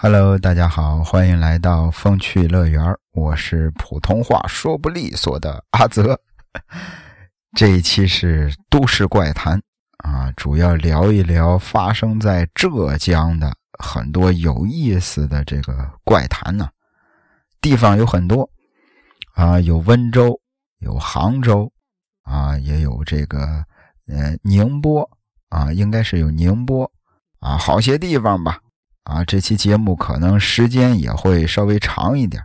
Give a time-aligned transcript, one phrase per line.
[0.00, 2.80] Hello，大家好，欢迎来到风趣乐园
[3.14, 6.16] 我是普通话说不利索的阿泽。
[7.58, 9.60] 这一期是都市怪谈
[10.04, 16.68] 啊，主要聊一聊发生在浙江的很多有意思的这个怪谈呢。
[17.60, 18.48] 地方有很多
[19.34, 20.40] 啊，有温州，
[20.78, 21.72] 有杭州
[22.22, 23.64] 啊，也有这个
[24.06, 25.10] 呃宁波
[25.48, 26.88] 啊，应该是有宁波
[27.40, 28.60] 啊，好些地方吧。
[29.08, 32.44] 啊，这期节目可能时间也会稍微长一点。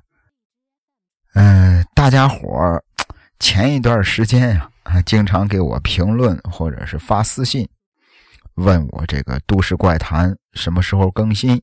[1.34, 2.81] 嗯，大家伙儿
[3.38, 7.68] 前一段时间呀，啊，经常给我评论或者是发私信，
[8.55, 11.62] 问我这个《都市怪谈》什么时候更新。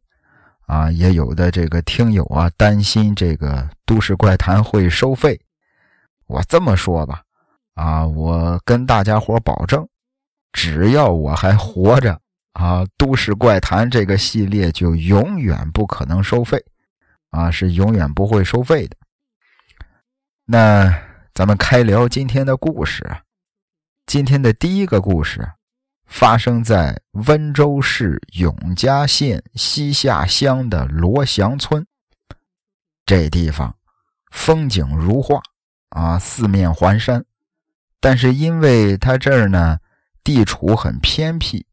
[0.66, 3.55] 啊，也有的这个听友啊，担心这个
[3.86, 5.41] 《都市怪谈》会收费。
[6.27, 7.22] 我这么说吧，
[7.75, 9.88] 啊，我跟大家伙保证，
[10.53, 12.20] 只要我还活着。
[12.53, 16.65] 啊，都市怪谈这个系列就永远不可能收费，
[17.31, 18.97] 啊，是永远不会收费的。
[20.45, 23.05] 那咱们开聊今天的故事。
[24.05, 25.53] 今天的第一个故事
[26.05, 31.87] 发生在温州市永嘉县西下乡的罗祥村。
[33.06, 33.77] 这地方
[34.33, 35.41] 风景如画
[35.91, 37.25] 啊，四面环山，
[38.01, 39.78] 但是因为它这儿呢
[40.25, 41.65] 地处很偏僻。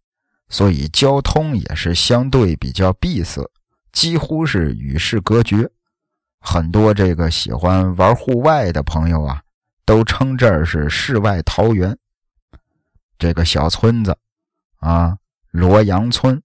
[0.49, 3.49] 所以交通也是相对比较闭塞，
[3.91, 5.69] 几乎是与世隔绝。
[6.39, 9.41] 很多这个喜欢玩户外的朋友啊，
[9.83, 11.97] 都称这儿是世外桃源。
[13.17, 14.17] 这个小村子
[14.77, 15.17] 啊，
[15.51, 16.41] 罗阳村，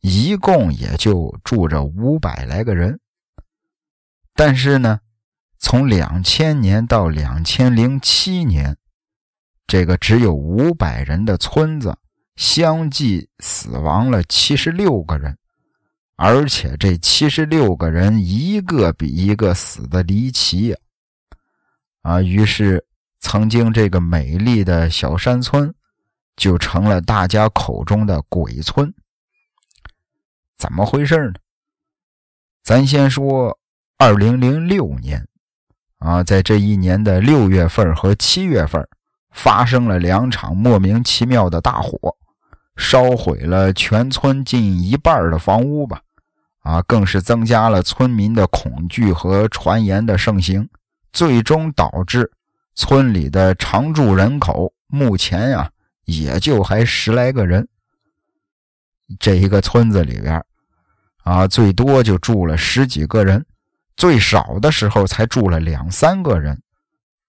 [0.00, 3.00] 一共也就住着五百来个人。
[4.34, 5.00] 但是呢，
[5.58, 8.76] 从两千年到两千零七年，
[9.66, 11.96] 这个只有五百人的村子。
[12.40, 15.36] 相继死亡了七十六个人，
[16.16, 20.76] 而且这七十六个人一个比一个死的离奇呀！
[22.00, 22.82] 啊，于是
[23.20, 25.74] 曾经这个美丽的小山村
[26.34, 28.90] 就成了大家口中的鬼村。
[30.56, 31.34] 怎么回事呢？
[32.64, 33.58] 咱先说
[33.98, 35.28] 二零零六年
[35.98, 38.88] 啊，在这一年的六月份和七月份，
[39.30, 42.16] 发生了两场莫名其妙的大火。
[42.80, 46.00] 烧毁了全村近一半的房屋吧，
[46.60, 50.66] 啊，更是增加了村民的恐惧和传言的盛行，
[51.12, 52.32] 最终导致
[52.74, 55.70] 村里的常住人口目前呀
[56.06, 57.68] 也就还十来个人。
[59.18, 60.42] 这一个村子里边，
[61.22, 63.44] 啊，最多就住了十几个人，
[63.94, 66.58] 最少的时候才住了两三个人。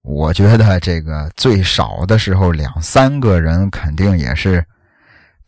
[0.01, 4.65] 我觉得这个最少的时候两三个人肯定也是。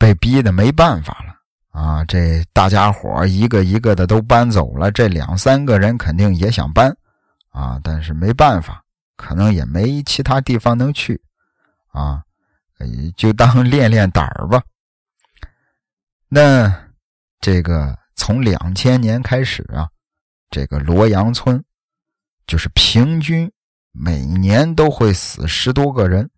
[0.03, 2.03] 被逼的没办法了啊！
[2.03, 6.94] 这大家伙一个一个的都搬走了，这两三个人肯定也想搬
[7.52, 8.84] 啊，但是没办法，
[9.16, 11.22] 可能也没其他地方能去
[11.94, 12.22] 啊，
[13.16, 14.62] 就当 练练胆儿吧。
[16.28, 16.90] 那
[17.40, 19.88] 这个从两千年开始啊，
[20.50, 21.64] 这个罗阳村
[22.46, 23.50] 就是平均
[23.94, 26.30] 每年都会死十多个人。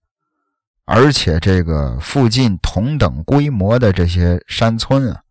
[0.88, 5.24] 而且这个附近同等规模的这些山村啊，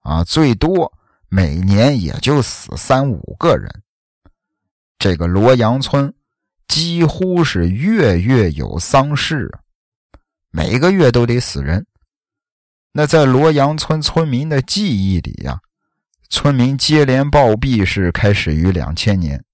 [0.00, 0.90] 啊，最多
[1.28, 3.70] 每年也就死三五个人。
[4.98, 6.12] 这个罗阳村
[6.66, 9.50] 几乎是月月有丧事，
[10.50, 11.86] 每个月都得死人。
[12.92, 15.60] 那在罗阳村村民的记忆里呀，
[16.30, 19.44] 村民接连暴毙是开始于两千年，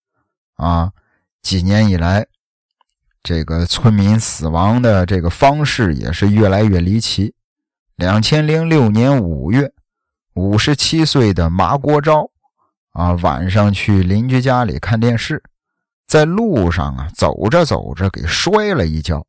[0.55, 0.93] 啊，
[1.43, 2.25] 几年以来。
[3.29, 7.35] 这个村民死亡的这个方式也是越来越离奇。
[7.95, 9.71] 两千零六年五月，
[10.33, 12.31] 五十七岁的麻国昭
[12.93, 15.43] 啊，晚上去邻居家里看电视，
[16.07, 19.27] 在路上啊走着走着给摔了一跤，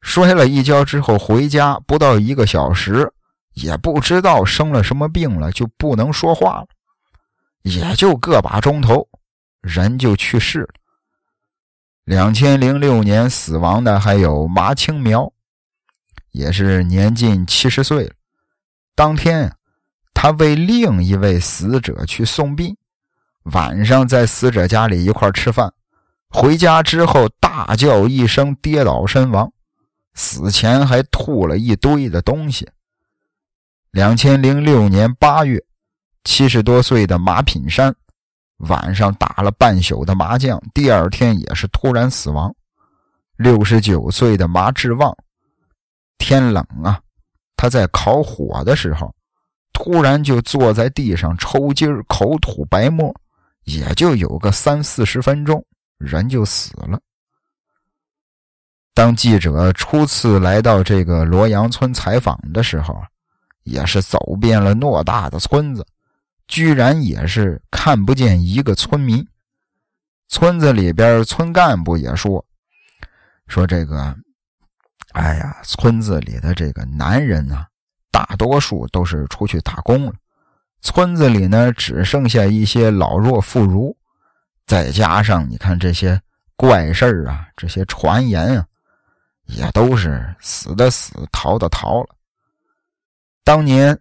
[0.00, 3.12] 摔了一跤之后回家不到一个小时，
[3.52, 6.66] 也不知道生了什么病了，就不能说话了，
[7.60, 9.06] 也就个把钟头，
[9.60, 10.68] 人就去世了。
[12.04, 15.32] 两千零六年死亡的还有麻青苗，
[16.32, 18.14] 也是年近七十岁了。
[18.96, 19.54] 当天，
[20.12, 22.76] 他为另一位死者去送殡，
[23.44, 25.72] 晚上在死者家里一块吃饭，
[26.28, 29.52] 回家之后大叫一声，跌倒身亡，
[30.14, 32.68] 死前还吐了一堆的东西。
[33.92, 35.64] 两千零六年八月，
[36.24, 37.94] 七十多岁的马品山。
[38.68, 42.54] 晚上打了半宿的麻将，第二天也是突然死亡。
[43.36, 45.16] 六十九岁的麻志旺，
[46.18, 47.00] 天冷啊，
[47.56, 49.12] 他在烤火的时候，
[49.72, 53.12] 突然就坐在地上抽筋儿，口吐白沫，
[53.64, 55.64] 也就有个三四十分钟，
[55.98, 57.00] 人就死了。
[58.94, 63.02] 当记者初次来到这个罗阳村采访的时候，
[63.64, 65.84] 也是走遍了偌大的村子，
[66.52, 69.26] 居然也是看不见一个村民。
[70.28, 72.44] 村子里边村干部也说
[73.48, 74.14] ：“说这个，
[75.12, 77.64] 哎呀，村子里的这个男人呢，
[78.10, 80.12] 大多数都是出去打工了，
[80.82, 83.96] 村子里呢只剩下一些老弱妇孺，
[84.66, 86.20] 再加上你看这些
[86.54, 88.66] 怪事儿啊，这些传言啊。”
[89.46, 92.14] 也都是死的死，逃的逃了。
[93.42, 93.98] 当年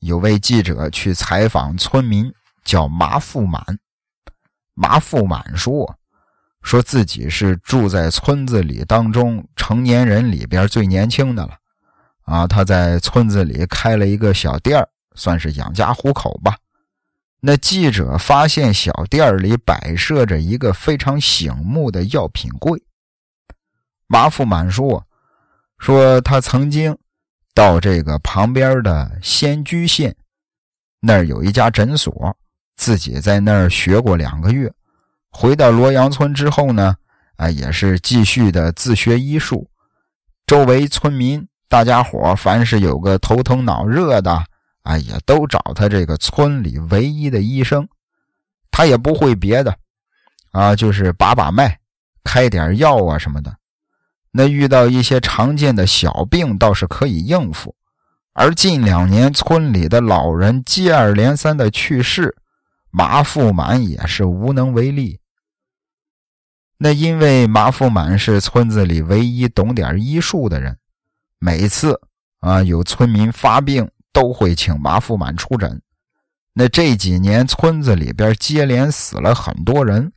[0.00, 2.32] 有位记者去采访村民，
[2.64, 3.62] 叫麻富满。
[4.74, 5.98] 麻富满说
[6.62, 11.58] ：“说自己是住在村子里当中成年人里边最年轻的了。
[12.22, 16.56] 啊，他在村子里开了一个小店算是养家糊口吧。
[17.40, 22.82] 那记者发现小店里摆设着一个非常醒目的药品柜。”
[24.06, 25.06] 马富满说
[25.78, 26.96] ：“说他曾经
[27.58, 30.14] 到这个旁边的仙居县，
[31.00, 32.32] 那儿有一家诊所，
[32.76, 34.72] 自己在那儿学过两个月。
[35.32, 36.94] 回到罗阳村之后呢，
[37.34, 39.68] 啊，也是继续的自学医术。
[40.46, 44.40] 周围村民大家伙，凡是有个头疼脑热的，
[44.84, 47.88] 啊，也都找他这个村里唯一的医生。
[48.70, 49.76] 他也不会别的，
[50.52, 51.76] 啊，就是把把脉，
[52.22, 53.52] 开点药啊什么的。”
[54.38, 57.74] 那遇到一些常见的小病倒是可以应付，
[58.34, 62.36] 而近两年村里的老人接二连三的去世，
[62.92, 65.18] 马富满也是无能为力。
[66.76, 70.78] 那因为马富满是村子里唯一懂点医术的人，
[71.40, 72.00] 每次
[72.38, 75.82] 啊有村民发病都会请马富满出诊。
[76.52, 80.12] 那这几年村子里边接连死了很多人。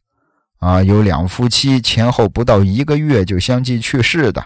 [0.61, 4.45] 啊，有两夫妻前后不到一个月就相继去世的，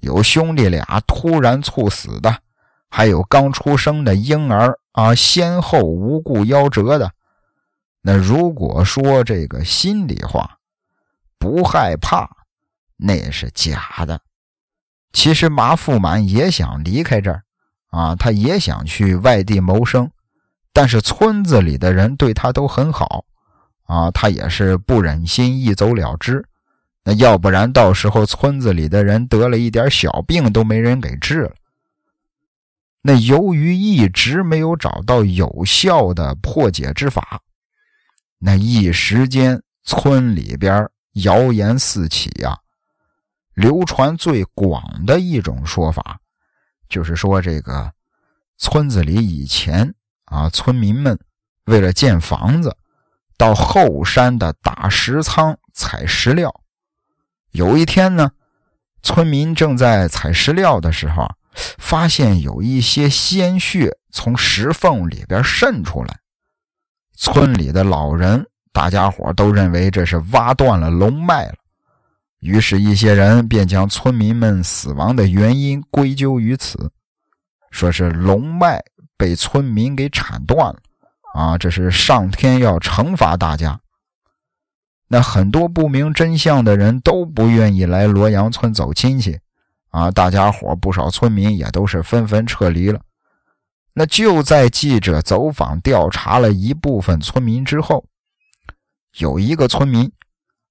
[0.00, 2.42] 有兄弟俩突然猝死的，
[2.90, 7.10] 还有刚出生的婴儿啊先后无故夭折的。
[8.02, 10.58] 那如果说这个心里话，
[11.38, 12.28] 不害怕，
[12.98, 14.20] 那是假的。
[15.14, 17.42] 其实马富满也想离开这儿，
[17.88, 20.10] 啊，他也想去外地谋生，
[20.74, 23.24] 但是村子里的人对他都很好。
[23.86, 26.44] 啊，他也是不忍心一走了之，
[27.04, 31.54] 那要不然到时候村子里的人得了一点小病都没人给治了。
[33.00, 37.40] 那由于一直没有找到有效的破解之法，
[38.38, 42.58] 那一时间村里边谣言四起呀。
[43.54, 46.18] 流传最广的一种说法，
[46.88, 47.90] 就是说这个
[48.58, 49.94] 村子里以前
[50.24, 51.18] 啊，村民们
[51.64, 52.76] 为了建房子。
[53.36, 56.62] 到后山的大石仓采石料。
[57.50, 58.30] 有一天呢，
[59.02, 61.26] 村民正在采石料的时候，
[61.78, 66.18] 发现有一些鲜血从石缝里边渗出来。
[67.14, 71.54] 村里的老人、大家伙都认为这是挖断了龙脉了，
[72.40, 76.92] 于是，一些人便将村民们死亡的原因归咎于此，
[77.70, 78.84] 说是龙脉
[79.16, 80.80] 被村民给铲断了。
[81.36, 83.78] 啊，这是上天要惩罚大家。
[85.06, 89.38] 那很多不明真相的人都不愿意来罗阳村走亲戚，
[89.90, 92.98] 啊，大家伙不少村民也都是纷纷撤离了。
[93.92, 98.06] 那就在记者走访调查了一部分村民之后，
[99.18, 100.10] 有一个村民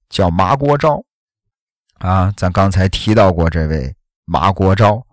[0.10, 1.04] 叫马国昭，
[2.00, 3.96] 啊，咱刚才提到过这位
[4.26, 5.06] 马国昭。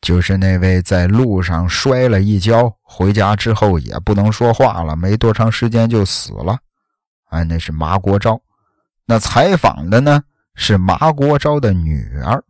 [0.00, 6.58] 就是那位在路上摔了一跤，回家之后也不能说话了，没多长时间就死了。
[7.28, 8.40] 哎，那是麻国昭。
[9.04, 10.22] 那采访的呢
[10.54, 12.42] 是麻国昭的女儿。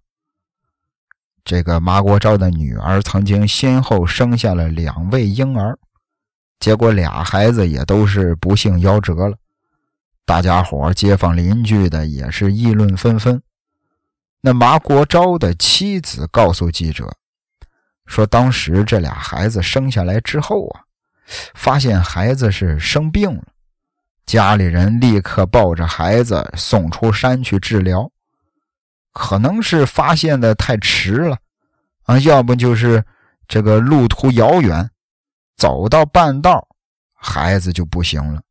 [1.43, 5.77] 这个麻国昭的女儿曾经先后生下了两位婴儿，
[6.61, 9.37] 结果俩孩子也都是不幸夭折了。
[10.25, 13.43] 大家伙、街坊邻居的也是议论纷纷。
[14.43, 17.13] 那麻国昭的妻子告诉记者。
[18.11, 20.83] 说当时这俩孩子生下来之后啊，
[21.55, 23.45] 发现孩子是生病了，
[24.27, 28.11] 家里人立刻抱着孩子送出山去治疗。
[29.13, 31.39] 可能是发现的太迟了
[32.03, 33.05] 啊，要不就是
[33.47, 34.91] 这个路途遥远，
[35.57, 36.67] 走到半道
[37.15, 38.43] 孩子就不行了。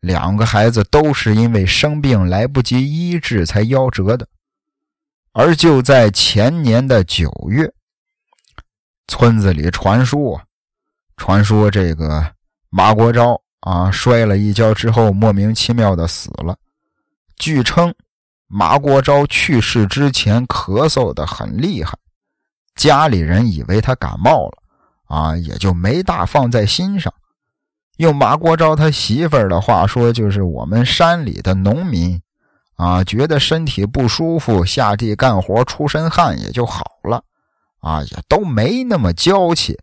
[0.00, 4.26] 两个孩子都是因为生病来不及医治才夭折的。
[5.32, 7.70] 而就在前年的九月。
[9.08, 10.40] 村子里传说，
[11.16, 12.32] 传说这个
[12.70, 16.54] 马国昭啊摔了一跤之后莫名其妙的死了。
[17.36, 17.94] 据称，
[18.46, 21.98] 马国昭去世之前咳嗽的很厉害，
[22.76, 24.58] 家里人以为他感冒了
[25.06, 27.12] 啊，也就没大放在心上。
[27.96, 32.20] 用马国昭他媳妇儿的话说，就是我们山里的农民
[32.76, 37.24] 啊，觉得身体不舒服，下地干活出身汗也就好了
[37.80, 39.78] 啊，也都没那么娇气。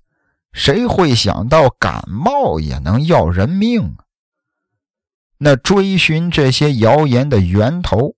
[0.53, 4.05] 谁会想到感冒也能要人命啊？
[5.37, 8.15] 那追寻这些谣言的源头，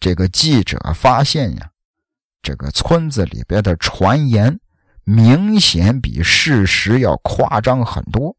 [0.00, 1.70] 这个记者发现呀，
[2.40, 4.58] 这个村子里边的传言
[5.04, 8.34] 明显比事实要夸张很多。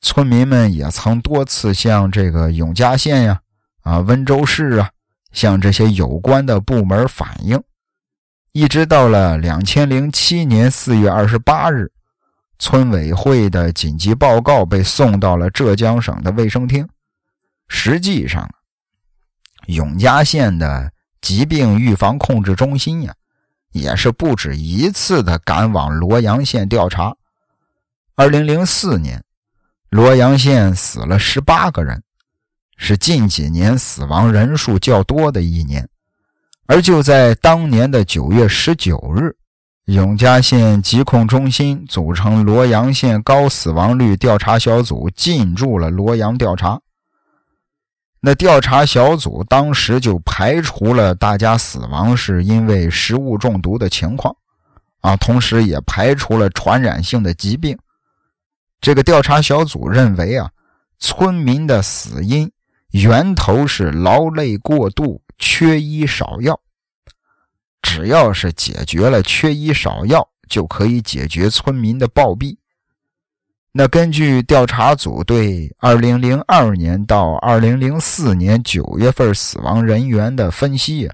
[0.00, 3.42] 村民们也曾多次向这个永嘉县呀、
[3.82, 4.90] 啊温州市啊，
[5.32, 7.62] 向这些有关的部门反映。
[8.52, 11.90] 一直到了两千零七年四月二十八日，
[12.58, 16.86] 村委会的紧急报告被送到了浙江省的卫生厅。
[17.68, 18.46] 实际上，
[19.68, 20.92] 永嘉县的
[21.22, 23.14] 疾病预防控制中心呀，
[23.70, 27.16] 也是不止一次的赶往罗阳县调查。
[28.16, 29.24] 二零零四年，
[29.88, 32.02] 罗阳县死了十八个人，
[32.76, 35.88] 是近几年死亡人数较多的一年。
[36.66, 39.36] 而就在当年的九月十九日，
[39.86, 46.80] 永嘉县疾控中心组成罗阳县高死亡率调查小组进驻了罗阳调查。
[48.20, 54.34] 那调查小组当时就排除了大家死亡是因为食物中毒的情况，
[55.00, 57.76] 啊，同时也排除了传染性的疾病。
[58.80, 60.48] 这个调查小组认为啊，
[61.00, 62.50] 村民的死因
[62.92, 65.21] 源头是劳累过度。
[65.38, 66.58] 缺医少药，
[67.80, 72.56] 只要是解决了缺医少药，就可以解决村民的暴毙。
[73.72, 81.10] 那根据调查组对2002年到2004年9月份死亡人员的分析，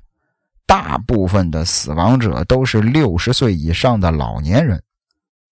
[0.66, 4.82] 大部分的死亡者都是60岁以上的老年人，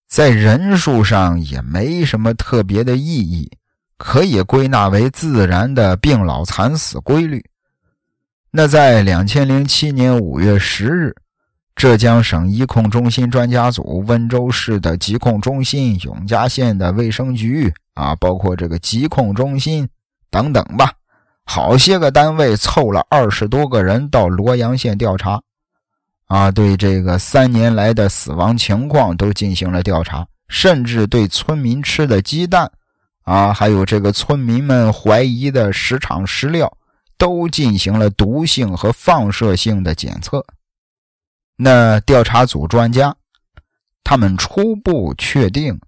[0.09, 3.49] 在人数上也没什么特别的意义，
[3.97, 7.45] 可以归纳为自然的病老惨死规律。
[8.57, 11.15] 那在两千零七年五月十日，
[11.75, 19.87] 浙江省医控中心专家组、温州市的疾控中心、永嘉县的卫生局啊，包括这个疾控中心
[20.31, 20.91] 等等吧，
[21.45, 25.43] 好些个单位凑了二十多个人到罗阳县调查，
[26.25, 32.73] 啊，对这个三年来的死亡情况都进行了调查，甚至对村民吃的鸡蛋，
[33.25, 36.75] 啊，还有这个村民们怀疑的食场食料。
[37.19, 40.45] 都进行了毒性和放射性的检测。
[41.57, 43.17] 那调查组专家，
[44.05, 45.81] 他们初步确定，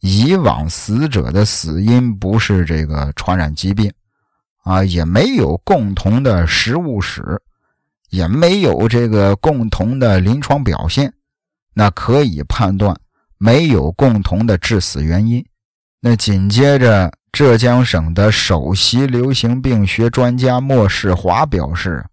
[0.00, 3.92] 以往死者的死因不是这个传染疾病，
[4.62, 7.42] 啊，也没有共同的食物史，
[8.10, 11.12] 也没有这个共同的临床表现，
[11.74, 12.96] 那可以判断
[13.38, 15.44] 没有共同的致死原因。
[16.00, 17.12] 那紧接着。
[17.32, 22.04] 浙江省的首席流行病学专家莫世华表示：“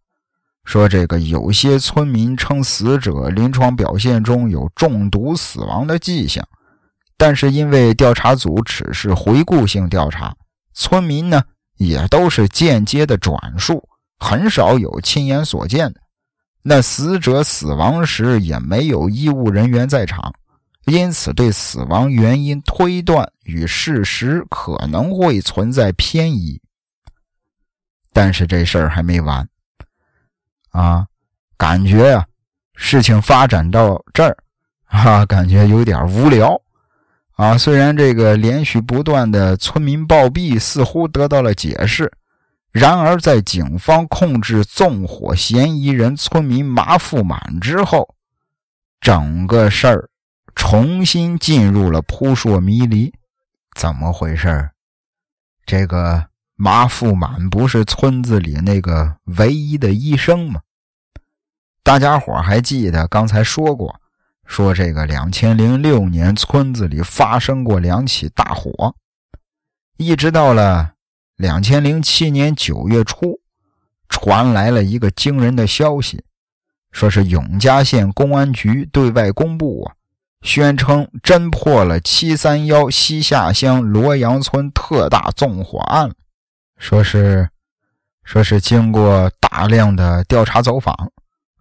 [0.64, 6.48] 说这个有些村民称死者临床表现中有中毒死亡的迹象，
[7.18, 10.34] 但是因为调查组只是回顾性调查，
[10.74, 11.44] 村民呢
[11.76, 13.84] 也都是间接的转述，
[14.20, 16.00] 很少有亲眼所见的。
[16.64, 20.34] 那死者死亡时也没有医务人员在场。”
[20.90, 26.62] 因此，对死亡原因推断与事实可能会存在偏移。
[28.12, 29.48] 但是这事儿还没完
[30.72, 31.06] 啊！
[31.58, 32.26] 感觉啊，
[32.76, 34.38] 事情发展到这儿
[34.86, 36.60] 啊，感觉有点无聊
[37.36, 37.58] 啊。
[37.58, 42.12] 虽然这个连续不断的村民暴毙似乎得到了解释，
[42.72, 48.16] 然而在警方控制纵火嫌疑人村民麻富满之后，
[49.02, 50.10] 整个事儿。
[50.62, 53.14] 重新进入了扑朔迷离，
[53.76, 54.70] 怎么回事
[55.66, 60.60] 这个麻富满不是村子里那个唯一的医生吗？
[61.82, 64.00] 大家伙还记得刚才说过，
[64.46, 68.94] 说这个两千零六年村子里发生过两起大火，
[69.96, 70.94] 一直到了
[71.38, 73.40] 两千零七年九月初，
[74.10, 76.24] 传来了一个惊人的消息，
[76.92, 79.96] 说是永嘉县公安局对外公布啊。
[80.42, 86.12] 宣称侦破了七三幺西下乡罗阳村特大纵火案，
[86.78, 87.50] 说是
[88.24, 91.12] 说是经过大量的调查走访，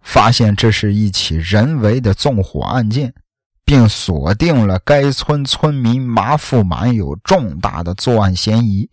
[0.01, 3.13] 发现这是一起人为的纵火案件，
[3.65, 8.89] 并锁定了该村村民马富满有重大的作案嫌疑。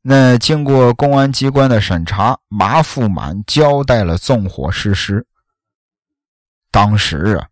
[0.00, 5.26] 那经过公安机关的审查，马富满交代了纵火事实。
[6.70, 7.48] 当时啊，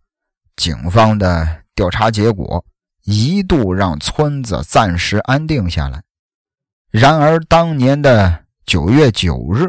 [0.56, 2.64] 警方的调查结果
[3.04, 6.02] 一度让村子暂时安定下来。
[6.90, 9.68] 然而，当年的九月九日，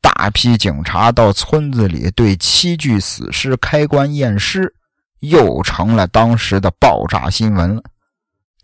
[0.00, 4.72] 大批警察到村子里对七具死尸开棺验尸。
[5.20, 7.82] 又成了当时的爆炸新闻了。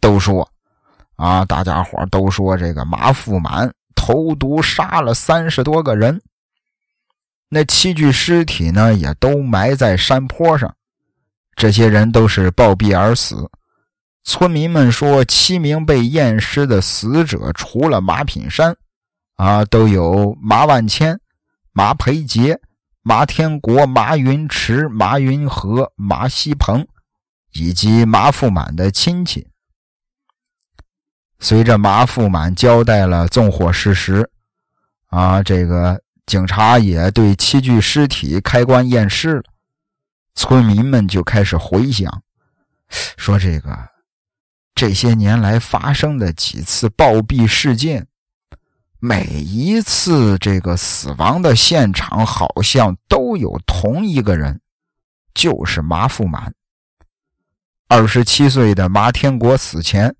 [0.01, 0.47] 都说
[1.17, 6.21] 啊，大家伙都说这个马富满投毒杀了三十多个人。
[7.49, 10.73] 那七具尸体呢，也都埋在山坡上。
[11.55, 13.51] 这些人都是暴毙而死。
[14.25, 18.77] 村民们说，七名被验尸的死者，除了马品山，
[19.37, 21.21] 啊，都有马万千、
[21.73, 22.61] 马培杰。
[23.05, 26.87] 马天国、马云池、马云和、马锡鹏，
[27.51, 29.49] 以及马富满的亲戚。
[31.41, 34.31] 随着马富满交代了纵火事实，
[35.09, 39.43] 啊，这个警察也对七具尸体开棺验尸了。
[40.35, 42.23] 村民们就开始回想，
[43.17, 43.77] 说这个
[44.75, 48.07] 这些年来发生的几次暴毙事件。
[49.05, 54.61] 每一次这个死亡的现场好像都有同一个人，
[55.35, 56.55] 就是麻富满。
[57.89, 60.15] 二十七岁的麻天国死前，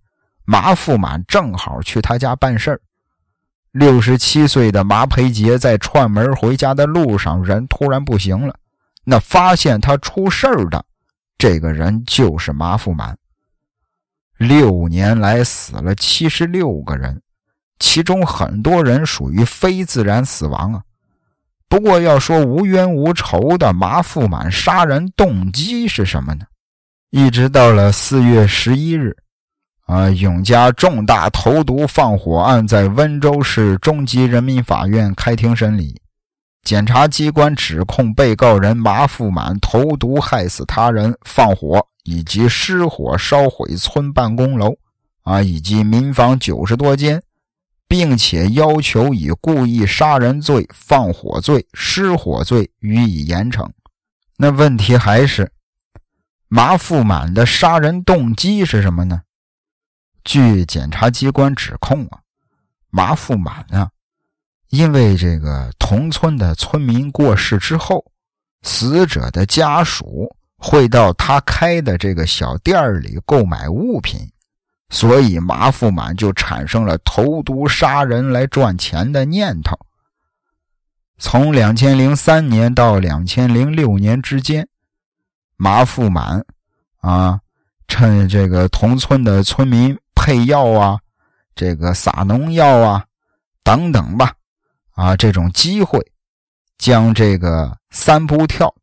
[0.45, 2.81] 麻富满正好去他家办事儿。
[3.71, 8.57] 六十七岁的麻培杰在串门回家的路上，人突然不行了。
[9.05, 10.85] 那发现他出事儿的
[11.39, 13.17] 这个人就是麻富满。
[14.39, 17.21] 六年来死了七十六个人。
[17.79, 20.83] 其中很多人属于非自然死亡啊。
[21.69, 26.45] 不过要说无冤无仇的麻富满杀人动机是什么呢？
[27.11, 29.17] 一直到了四月十一日，
[29.87, 36.01] 啊，永嘉重大投毒放火案在温州市中级人民法院开庭审理，
[36.63, 44.77] 检察机关指控被告人马富满投毒害死他人、放火以及失火烧毁村办公楼，
[45.23, 47.23] 啊，以及民房九十多间。
[47.89, 53.69] 并且要求以故意杀人罪、放火罪、失火罪予以严惩。
[54.39, 55.53] 那问题还是
[56.49, 59.21] 马富满的杀人动机是什么呢？
[60.25, 62.21] 据检察机关指控啊，
[62.89, 63.91] 马富满啊，
[64.73, 68.03] 因为这个同村的村民过世之后，
[68.63, 74.27] 死者的家属会到他开的这个小店里购买物品。
[74.89, 79.79] 所以麻富满就产生了投毒杀人来赚钱的念头。
[81.19, 84.67] 从两千零三年到两千零六年之间，
[85.57, 86.45] 麻富满
[87.01, 87.41] 啊，
[87.89, 90.99] 趁这个同村的村民配药啊、
[91.55, 93.05] 这个撒农药啊
[93.63, 94.35] 等等吧，
[94.93, 96.01] 啊这种机会，
[96.79, 98.75] 将这个三步跳，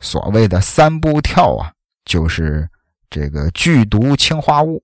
[0.00, 1.72] 所谓的三步跳啊，
[2.04, 2.68] 就是
[3.08, 4.82] 这个剧毒氰化物。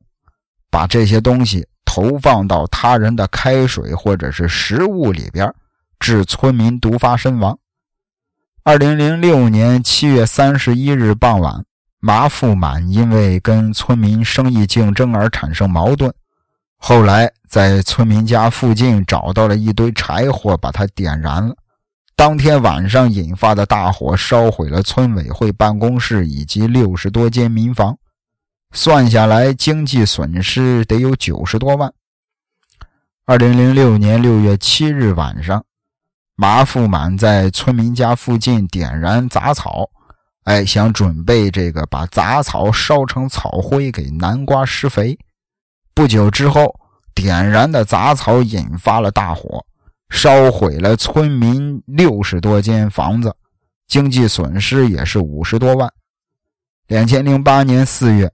[0.69, 5.51] 把这些东西投放到他人的开水或者是食物里边，
[5.99, 7.59] 致村民毒发身亡。
[8.63, 11.65] 二零零六年七月三十一日傍晚，
[11.99, 16.13] 麻富满因为跟村民生意竞争而产生矛盾，
[16.79, 21.55] 后来在村民家附近找到了一堆柴火，把它点燃了。
[22.15, 27.99] 当天晚上引发的大火烧毁了村委会办公室以及六十多间民房。
[28.73, 31.93] 算下来，经济损失得有九十多万。
[33.25, 35.65] 二零零六年六月七日晚上，
[36.37, 39.89] 麻富满在村民家附近点燃杂草，
[40.45, 45.19] 哎，想准备这个把杂草烧成草灰给南瓜施肥。
[45.97, 46.79] 不久之后，
[47.15, 49.65] 点燃的杂草引发了大火，
[50.11, 53.35] 烧毁了村民六十多间房子，
[53.89, 55.91] 经济损失也是五十多万。
[56.89, 58.31] 两千零八年四月。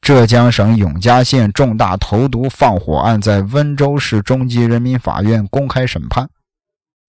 [0.00, 6.26] 浙江省永嘉县重大投毒放火案在温州市中级人民法院公开审判，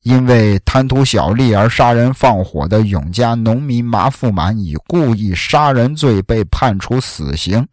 [0.04, 7.66] 因为贪图小利而杀人放火的永嘉农民马富满以故意杀人罪被判处死刑，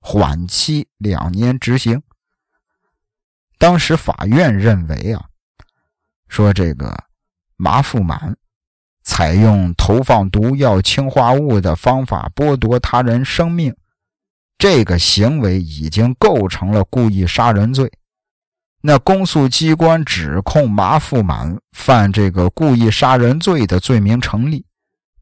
[0.00, 2.02] 缓期两年执行。
[3.58, 5.24] 当时法院认为啊，
[6.28, 7.04] 说这个
[7.56, 8.36] 马富满
[9.02, 13.74] 采用投放毒药、氰化物的方法剥夺他人生命。
[14.56, 17.90] 这个行为已经构成了故意杀人罪，
[18.82, 24.66] 那公诉机关指控马富满犯这个故意杀人罪的罪名成立，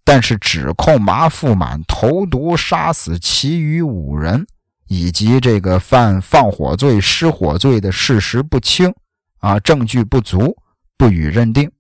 [0.04, 4.44] 但是指控马富满投毒杀死其余五人，
[4.88, 8.92] 以及这个犯放火罪、失火罪的事实不清，
[9.38, 10.56] 啊，证据不足，
[10.96, 11.70] 不予认定。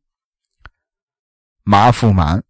[1.64, 2.42] 马富满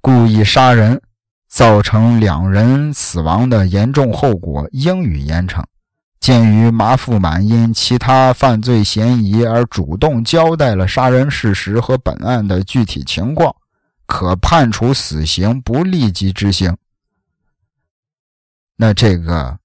[0.00, 1.00] 故意杀人，
[1.48, 5.62] 造成两人死亡的严重后果，应予严惩。
[6.20, 13.54] 鉴于马富满因其他犯罪嫌疑而主动交代了杀人事实和本案的具体情况。
[14.06, 16.76] 可判处死刑，不立即执行。
[18.76, 19.58] 那这个，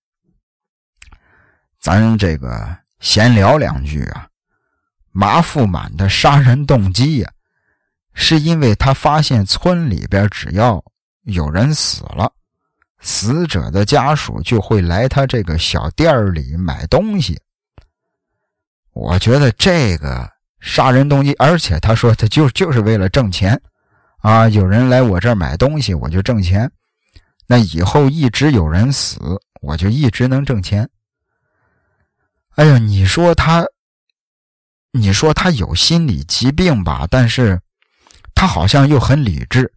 [1.79, 4.27] 咱这个闲聊两句啊。
[5.11, 7.31] 马富满的杀人动机呀，
[8.13, 10.83] 是因为他发现村里边只要
[11.23, 12.31] 有人死了，
[12.99, 17.39] 死者的家属就会来他这个小店里买东西。
[18.93, 23.59] 我觉得这个杀人动机，而且他说他就就是为了挣钱。
[24.19, 26.69] 啊，有人来我这儿买东西，我就挣钱。
[27.47, 29.19] 那以后一直有人死，
[29.61, 30.87] 我就一直能挣钱。
[32.57, 33.65] 哎呀，你说他，
[34.91, 37.07] 你说他有心理疾病吧？
[37.09, 37.61] 但是，
[38.35, 39.71] 他好像又很理智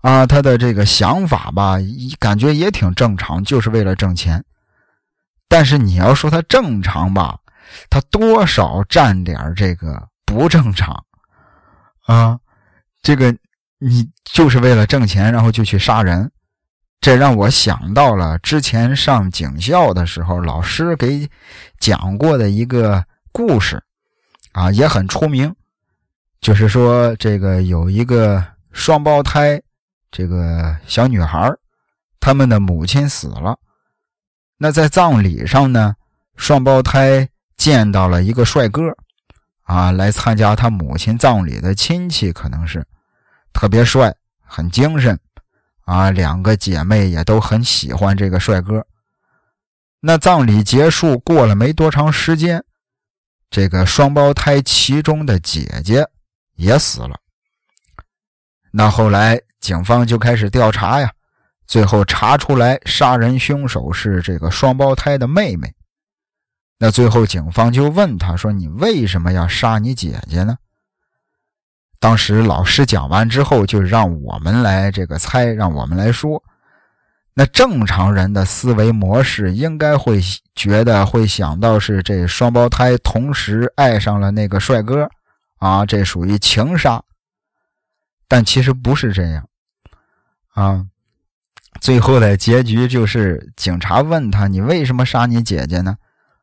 [0.00, 0.26] 啊。
[0.26, 1.76] 他的这个想法吧，
[2.18, 4.42] 感觉也挺正常，就是为了挣钱。
[5.48, 7.38] 但是你要说他正常吧，
[7.88, 11.04] 他多少占点这个不正常
[12.06, 12.38] 啊，
[13.02, 13.36] 这个。
[13.78, 16.30] 你就是为了挣钱，然后就去杀人，
[17.04, 21.28] 这让我想到了之前上警校的时候，老师给
[21.78, 23.84] 讲过的一个故事，
[24.52, 25.54] 啊，也很出名，
[26.40, 29.60] 就是说这个有一个双胞胎，
[30.10, 31.52] 这个小女孩，
[32.20, 33.58] 他们的母亲死了，
[34.56, 35.94] 那在葬礼上呢，
[36.36, 38.80] 双胞胎见到了一个帅哥，
[39.64, 42.82] 啊，来参加他母亲葬礼的亲戚可能是。
[43.52, 44.10] 特别帅，
[44.42, 45.20] 很精神，
[45.84, 48.86] 啊，两个姐妹也都很喜欢这个帅哥。
[50.00, 52.62] 那葬礼结束过了没多长时间，
[53.50, 56.06] 这个双胞胎其中的姐姐
[56.56, 57.18] 也死了。
[58.70, 61.12] 那后来警方就开始调查呀，
[61.66, 65.72] 最后查出来杀人凶手是这个双胞胎的妹妹。
[66.78, 70.58] 那最后警方就问他说：“你为什么要杀你姐姐呢？”
[72.04, 76.42] 当时老师讲完之后，就让我们来这个猜，让我们来说。
[77.32, 80.20] 那正常人的思维模式应该会
[80.54, 85.08] 觉得会想到是这双胞胎同时爱上了那个帅哥，
[85.56, 87.02] 啊，这属于情杀。
[88.28, 89.48] 但其实不是这样，
[90.52, 90.84] 啊，
[91.80, 95.96] 最后的结局就是警察问他：“你为什么杀你姐姐呢？”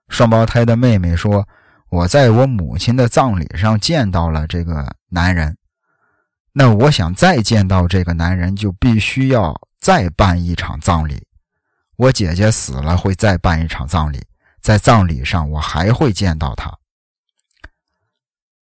[0.09, 1.47] 双胞胎的妹妹说。
[1.91, 5.57] 我在我母亲的葬礼上见到了这个男人，
[6.53, 11.21] 那我想再见到这个男人，就必须要再办一场葬礼。
[11.97, 14.19] 我姐姐死了，会再办一场葬礼，
[14.61, 16.71] 在葬礼上我还会见到他。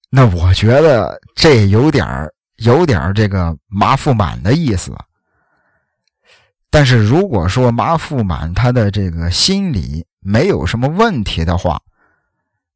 [0.10, 2.06] 那我觉得这有点
[2.58, 4.91] 有点这个麻富满的意思。
[6.69, 11.80] 但是如果说麻富满他的这个心理没有什么问题的话，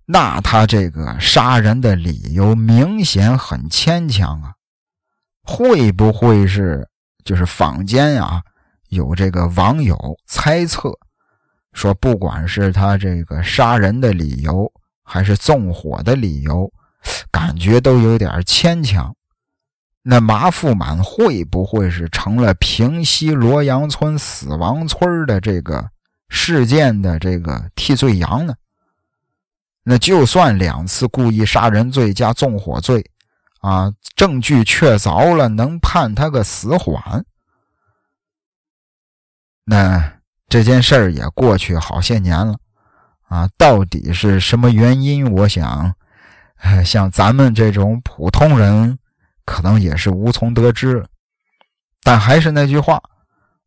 [0.09, 4.53] 那他这个杀人的理由明显很牵强啊，
[5.43, 6.87] 会不会是
[7.25, 8.41] 就是坊间啊
[8.87, 10.89] 有这个网友猜测
[11.73, 14.71] 说，不管是他这个杀人的理由
[15.03, 16.71] 还是纵火的理由，
[17.29, 19.13] 感觉都有点牵强。
[20.03, 25.89] 那麻富满会不会是成了平西罗阳村死亡村的这个
[26.29, 28.55] 事件的这个替罪羊呢？
[29.89, 33.09] 那就算两次故意杀人罪加纵火罪，
[33.61, 37.23] 啊，证据确凿了，能判他个死缓。
[39.63, 40.19] 那
[40.49, 42.57] 这件事儿也过去好些年了，
[43.29, 45.31] 啊，到底是什么原因？
[45.31, 45.95] 我想，
[46.85, 48.99] 像咱们这种普通人，
[49.45, 51.05] 可能也是无从得知。
[52.03, 53.01] 但还是那句话，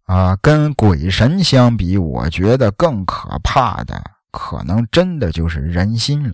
[0.05, 4.03] 啊，跟鬼神相比，我觉得更可怕的。
[4.31, 6.33] 可能真的就是人心了。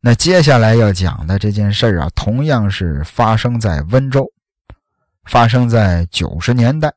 [0.00, 4.30] 那接下来要讲的这件事啊，同样是发生在温州，
[5.24, 6.92] 发生在九十年代。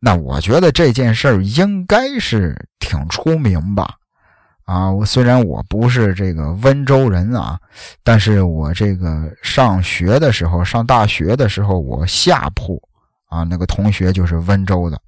[0.00, 3.96] 那我觉得这件事儿应该是挺出名吧？
[4.64, 7.58] 啊，我虽然我不是这个温州人啊，
[8.02, 12.80] 但是我这个上学的时候，上大学的时候，我下铺
[13.26, 14.98] 啊那个同学就是温州的，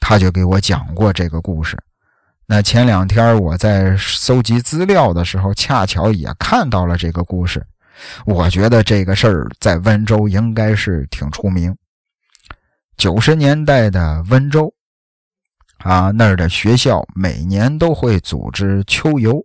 [0.00, 1.76] 他就给我讲过这个故事。
[2.48, 7.66] 那前两天我在搜集资料的时候，恰巧也看到了这个故事，
[8.24, 11.76] 我觉得这个事儿在温州应该是挺出名。
[12.96, 14.72] 九十年代的温州，
[15.78, 19.44] 啊，那儿的学校每年都会组织秋游，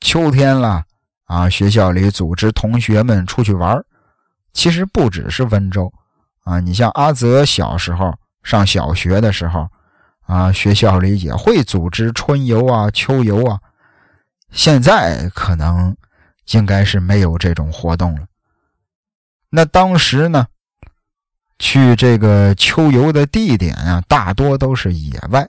[0.00, 0.82] 秋天了，
[1.26, 3.80] 啊，学校里组织同学们出去玩
[4.52, 5.92] 其实不只是温州，
[6.42, 9.68] 啊，你像阿泽小时候上小学的时候，
[10.28, 13.58] 啊，学校里也会组织春游啊、秋游啊。
[14.52, 15.96] 现在可能
[16.52, 18.26] 应该是没有这种活动了。
[19.48, 20.46] 那当时呢，
[21.58, 25.48] 去这个秋游的地点啊，大多都是野外。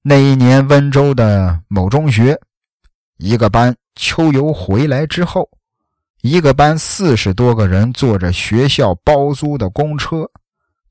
[0.00, 2.40] 那一年，温州的某中学
[3.18, 5.48] 一个班秋游回来之后，
[6.22, 10.28] 一个班四十多个人坐着学校包租的公车，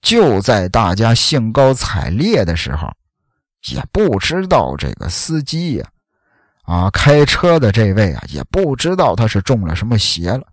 [0.01, 2.91] 就在大家兴高采烈的时候，
[3.69, 5.87] 也不知道这个司机呀。
[6.63, 10.43] 啊，开车的这位啊，也不知道他是中了什么邪了，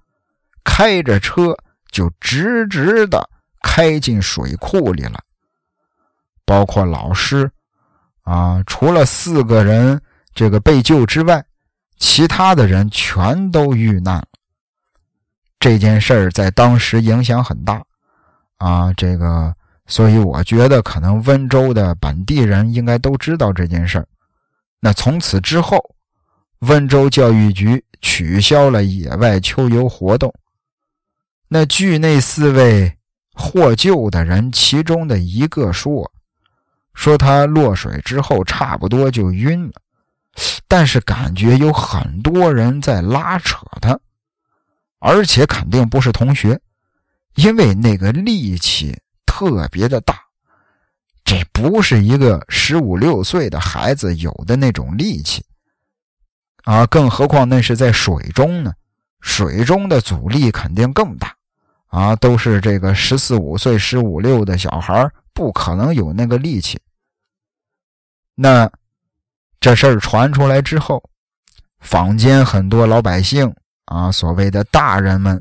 [0.64, 1.56] 开着车
[1.92, 3.28] 就直直的
[3.62, 5.20] 开进水库里了。
[6.44, 7.48] 包括老师
[8.22, 10.00] 啊，除了四个人
[10.34, 11.44] 这个被救之外，
[11.98, 14.26] 其他的人全都遇难了。
[15.60, 17.82] 这件事儿在当时影响很大
[18.58, 19.54] 啊，这个，
[19.86, 24.06] 所以我觉得可能温州的本地人应该都知道这件事儿。
[24.78, 25.78] 那从此之后。
[26.62, 30.34] 温州教育局取消了野外秋游活动。
[31.46, 32.96] 那据那四位
[33.32, 36.10] 获救的人其中的一个说
[36.94, 39.72] ：“说他落水之后差不多就晕了，
[40.66, 43.96] 但是感觉有很多人在拉扯他，
[44.98, 46.60] 而且肯定不是同学，
[47.38, 50.18] 因为那个力气特别的大，
[51.22, 55.44] 这不是一个十五六岁的孩子有的那种力气。”
[56.66, 58.72] 啊，更何况那是在水中呢，
[59.20, 61.32] 水中的阻力肯定更大，
[61.86, 66.76] 啊，都是这个十四五岁、十五六的小孩，不可能有那个力气。
[68.34, 68.68] 那
[69.60, 71.08] 这事儿传出来之后，
[71.78, 75.40] 坊间很多老百姓啊，所谓的大人们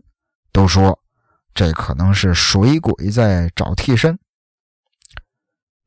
[0.51, 0.97] 都说，
[1.57, 4.17] 这可能是水鬼在找替身。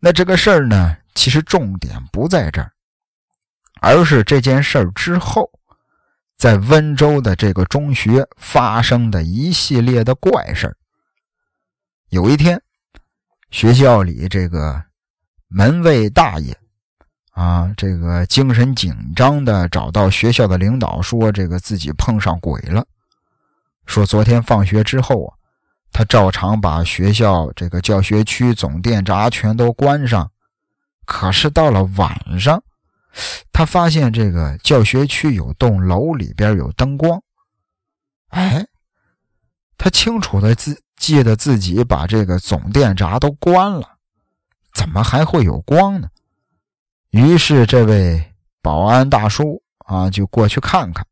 [0.00, 2.72] 那这个事儿呢，其实重点不在这儿。
[3.80, 5.48] 而是这件事儿之后，
[6.36, 10.76] 在温州的这个中学发生的一系列的怪事儿。
[12.08, 12.60] 有一天，
[13.52, 14.82] 学校里这个
[15.46, 16.54] 门卫大爷
[17.30, 22.84] 啊，这个精神紧张的找到学校的领导说：“这个自己碰上鬼了。”
[23.86, 25.30] 说昨天放学之后啊，
[25.92, 30.30] 他照常把学校这个教学区总电闸全都关上，
[31.04, 32.62] 可是到了晚上。
[33.52, 37.20] 他发现这个教学区有栋楼里边有灯光，
[38.28, 38.64] 哎，
[39.76, 43.96] 他清楚的自记得自己把这个总电闸都关了，
[44.72, 46.08] 怎么还会有光呢？
[47.10, 51.04] 于是这位保安大叔啊就过去看看，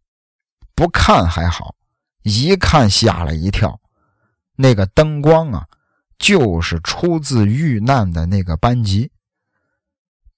[0.77, 1.75] 不看还好，
[2.23, 3.81] 一看吓了一跳，
[4.61, 5.65] 那个灯光啊
[6.19, 9.11] 就是出自遇难的那个班级。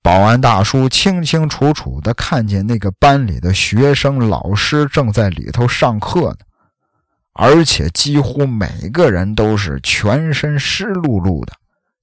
[0.03, 6.39] 保安大叔清清楚楚地看见那个班里的学生、老师正在里头上课呢，
[7.33, 11.55] 而且几乎每个人都是全身湿漉漉的，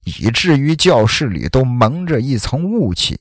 [0.04, 3.20] 以至于教室里都蒙着一层雾气。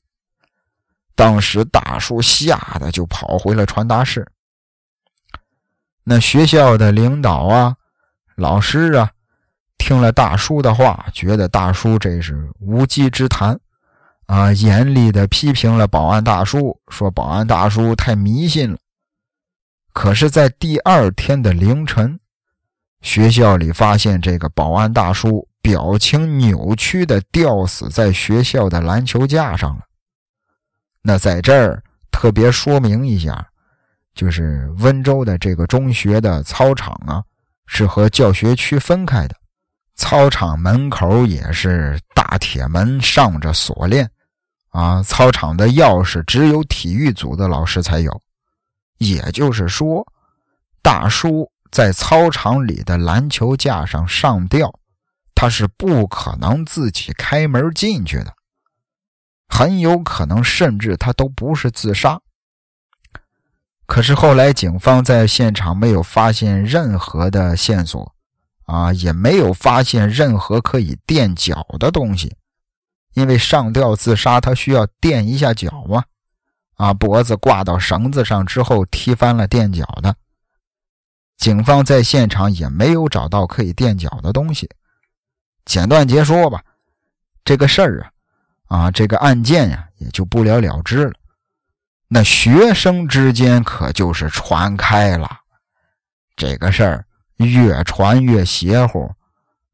[1.15, 4.27] 当时大叔吓得就跑回了传达室。
[6.03, 7.75] 那学校的领导啊、
[8.37, 9.11] 老师啊，
[9.77, 13.59] 听了大叔的话，觉得大叔这是无稽之谈。
[14.27, 14.51] 啊！
[14.51, 18.77] 严厉的批评了保安大叔，说保安大叔太迷信了。
[19.93, 22.19] 可是，在第二天的凌晨，
[23.01, 29.83] 学校里发现这个保安大叔表情扭曲的吊死在学校的篮球架上了。
[31.01, 33.47] 那在这儿特别说明一下，
[34.13, 37.23] 就是温州的这个中学的操场啊，
[37.67, 39.35] 是和教学区分开的，
[39.95, 44.09] 操场门口也是大铁门，上着锁链。
[44.69, 48.21] 啊，操场的钥匙只有体育组的老师才有，
[48.97, 50.05] 也就是说，
[50.83, 54.71] 大叔在操场里的篮球架上上吊，
[55.33, 58.31] 他是不可能自己开门进去的，
[59.47, 62.21] 很有可能甚至他都不是自杀。
[63.87, 68.13] 可是后来警方在现场没有发现任何的线索，
[68.65, 72.35] 啊，也没有发现任何可以垫脚的东西。
[73.13, 76.03] 因为上吊自杀，他需要垫一下脚嘛，
[76.75, 80.15] 啊，脖子挂到绳子上之后踢翻了垫脚的。
[81.37, 84.69] 警方在现场也没有找到可以垫脚的东西。
[85.65, 86.61] 简短截说吧，
[87.45, 88.11] 这个事儿
[88.67, 91.13] 啊，啊，这个案件呀，也就不了了之了。
[92.07, 95.29] 那学生之间可就是传开了，
[96.35, 99.11] 这个事儿越传越邪乎，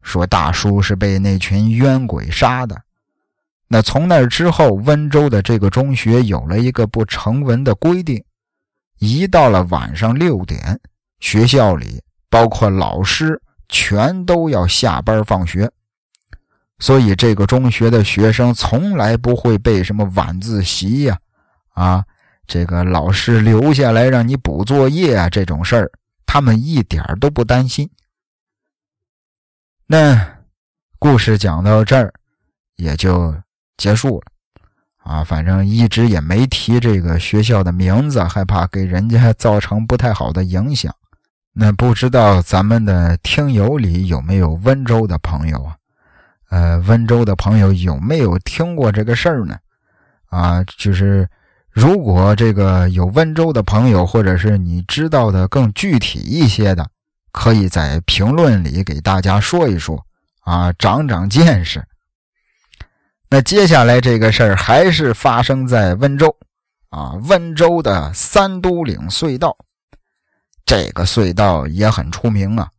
[0.02, 2.82] 说大叔是被那群冤鬼杀的。
[3.68, 8.24] 那从那之后，温州的这个中学有了一个不成文的规定：
[9.00, 10.80] 一到了晚上六点，
[11.20, 15.72] 学校里包括老师全都要下班放学。
[16.80, 21.18] 所以，这个中学的学生从来不会被什么晚自习呀、
[21.74, 22.04] 啊，
[22.54, 25.92] 这个老师留下来让你补作业啊这种事儿，
[26.28, 27.90] 他们一点都不担心。
[29.88, 30.38] 那
[31.00, 32.14] 故事讲到这儿，
[32.76, 33.36] 也就。
[33.76, 34.32] 结束了，
[34.98, 40.94] 啊，反正一直也没提这个学校的名字，害怕给人家造成不太好的影响。
[41.54, 45.76] 那不知道咱们的听友里有没有温州的朋友啊？
[46.52, 49.58] 呃，温州的朋友有没有听过这个事儿呢？
[50.30, 51.28] 啊，就是
[51.74, 56.88] 如果这个有温州的朋友，或者是你知道的更具体一些的，
[57.32, 60.06] 可以在评论里给大家说一说
[60.42, 61.84] 啊，长长见识。
[63.30, 66.38] 那接下来这个事儿还是发生在温州，
[66.90, 69.58] 啊，温州的三都岭隧道，
[70.64, 72.70] 这个隧道也很出名啊。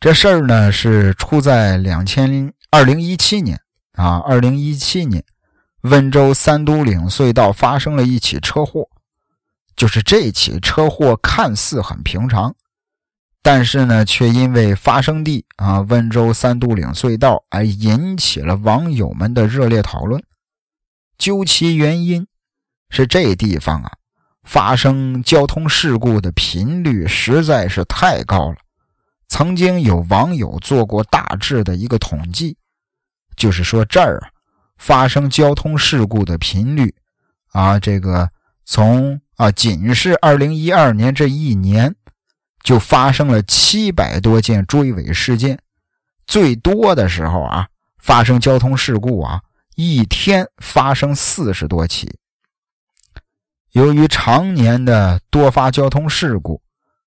[0.00, 3.60] 这事儿呢是出在两千二零一七年
[3.92, 5.22] 啊，二零一七年，
[5.82, 8.88] 温州三都岭隧道发生了一起车祸，
[9.74, 12.54] 就是这起车祸看似很平常。
[13.42, 20.22] 但是呢，却因为发生地啊温州三都岭隧道而引起了网友们的热烈讨论。
[21.16, 22.26] 究其原因，
[22.90, 23.92] 是这地方啊
[24.42, 28.56] 发生交通事故的频率实在是太高了。
[29.28, 32.58] 曾经有网友做过大致的一个统计，
[33.36, 34.28] 就是说这儿啊
[34.80, 36.92] 发生交通事故的频率
[37.52, 38.28] 啊，这个
[38.64, 41.94] 从啊仅是二零一二年这一年。
[42.62, 45.58] 就发生了七百多件追尾事件，
[46.26, 47.66] 最多的时候啊，
[47.98, 49.40] 发生交通事故啊，
[49.76, 52.18] 一天发生四十多起。
[53.72, 56.60] 由于常年的多发交通事故，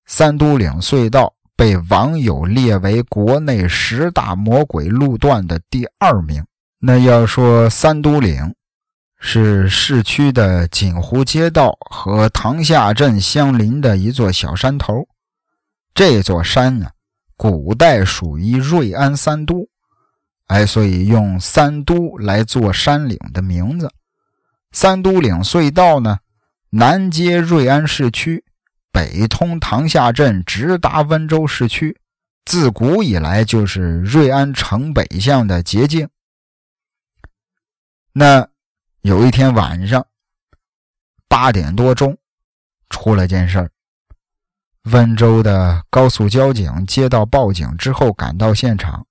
[0.06, 6.44] 三都岭隧道被网友列为国内十大魔鬼路段的第二名。
[6.86, 8.54] 那要说三都岭
[9.18, 15.08] 是市区的锦湖街道和塘下镇相邻的一座小山头。
[15.94, 16.90] 这座山呢，
[17.38, 19.66] 古代属于瑞安三都，
[20.48, 23.90] 哎，所以用三都来做山岭的名字。
[24.70, 26.18] 三都岭隧道呢，
[26.68, 28.44] 南接瑞安市区，
[28.92, 31.96] 北通塘下镇，直达温州市区，
[32.44, 36.06] 自古以来就是瑞安城北向的捷径。
[38.16, 38.48] 那
[39.00, 40.06] 有一天晚上
[41.26, 42.16] 八点多钟，
[42.88, 43.68] 出了件事儿。
[44.84, 49.04] 温州的高速交警接到报警之后，赶到现场，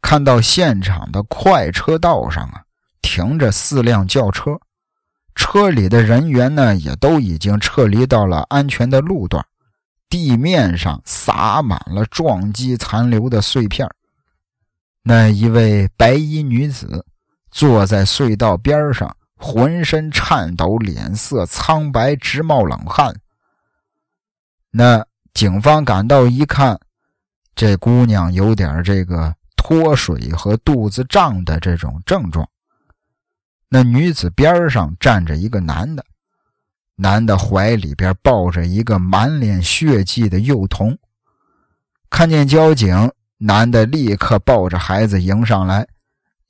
[0.00, 2.64] 看到现场的快车道上啊，
[3.02, 4.58] 停着四辆轿车，
[5.34, 9.44] 车里的人员呢，也都已经撤离到了安全的路段，
[10.08, 13.86] 地面上撒满了撞击残留的碎片。
[15.02, 17.04] 那一位白衣女子
[17.52, 23.14] 坐在隧道边上，浑身颤抖，脸色苍白，直冒冷汗。
[24.70, 26.80] 那警方赶到一看，
[27.54, 32.48] 这姑娘有点这个脱水和肚子胀的这种症状。
[33.68, 36.04] 那女子边上站着一个男的，
[36.96, 40.98] 男的怀里边抱着一个满脸血迹的幼童。
[42.08, 45.86] 看见交警，男的立刻抱着孩子迎上来，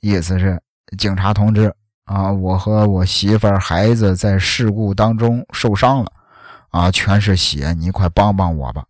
[0.00, 0.60] 意思是
[0.98, 1.74] 警察同志
[2.04, 6.12] 啊，我和我媳妇儿、孩子在事故当中受伤了。
[6.70, 7.74] 啊，全是血！
[7.74, 8.82] 你快帮帮我吧。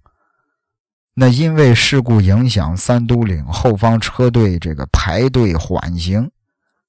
[1.14, 6.30] 那因为事故影响三都岭后方车队这个排队缓行，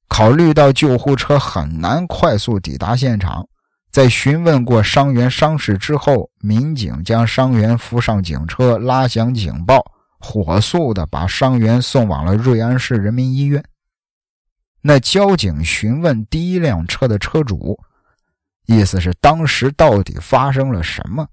[0.07, 3.43] 考虑到救护车很难快速抵达现场，
[3.91, 9.83] 在询问过伤员伤势之后，民警将伤员扶上警车，拉响警报，
[10.19, 13.63] 火速的把伤员送往了瑞安市人民医院。
[14.83, 17.79] 那交警询问第一辆车的车主。
[18.65, 21.27] 意思是当时到底发生了什么？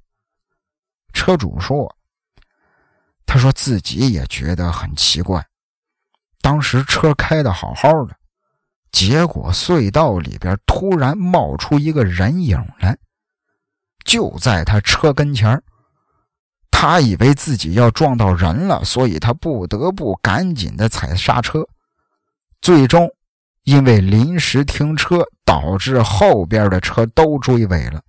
[1.12, 1.96] 车主说
[3.24, 5.46] ：“他说自己也觉得很奇怪，
[6.40, 8.16] 当时车开的好好的，
[8.90, 12.98] 结果隧道里边突然冒出一个人影来，
[14.04, 15.62] 就在他车跟前
[16.68, 21.64] 他以为自己要撞到人了，所以他不得不赶紧的踩刹车。
[22.60, 23.08] 最终，
[23.64, 28.00] 因为临时停车，导致后边的车都追尾了。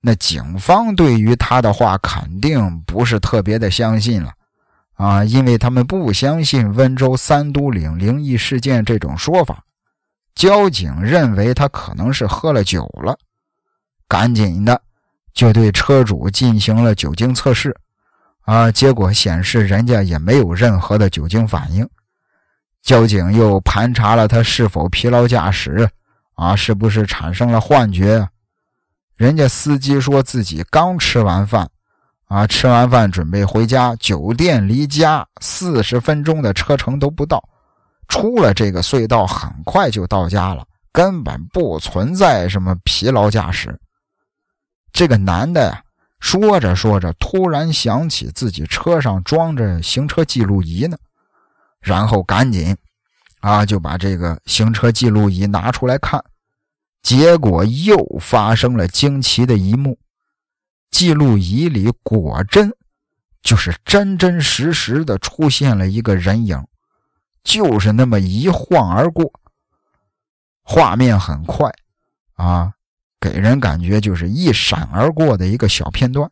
[0.00, 4.32] 那警方对于他的话肯定不是特别的相信了，
[4.94, 9.64] 啊，因为他们不相信温州三都岭灵异事件这种说法。
[10.34, 13.18] 交警认为他可能是喝了酒了，
[14.06, 14.80] 赶紧的
[15.32, 17.74] 就对车主进行了酒精测试，
[18.42, 21.88] 啊，结果显示人家也没有任何的酒精反应。
[22.86, 25.90] 交警又盘查了他是否疲劳驾驶，
[26.36, 28.28] 啊，是不是产生了幻觉？
[29.16, 31.68] 人家司机说自己刚吃完饭，
[32.26, 37.42] 啊，吃完饭准备回家，酒店离家四十分钟的车程都不到，
[38.06, 43.76] 出了这个隧道很快就到家了，根本不存在什么疲劳驾驶。
[44.92, 45.82] 这个男的呀，
[46.20, 50.96] 说着说着，突然想起自己车上装着行车记录仪呢。
[51.86, 52.76] 然后赶紧，
[53.42, 56.20] 啊，就把这个行车记录仪拿出来看，
[57.00, 59.96] 结果又发生了惊奇的一幕，
[60.90, 62.74] 记录仪里果真
[63.40, 66.60] 就是真真实实的出现了一个人影，
[67.44, 69.32] 就是那么一晃而过，
[70.64, 71.70] 画面很快，
[72.34, 72.72] 啊，
[73.20, 76.28] 给人感觉就是一闪而过的一个小片段。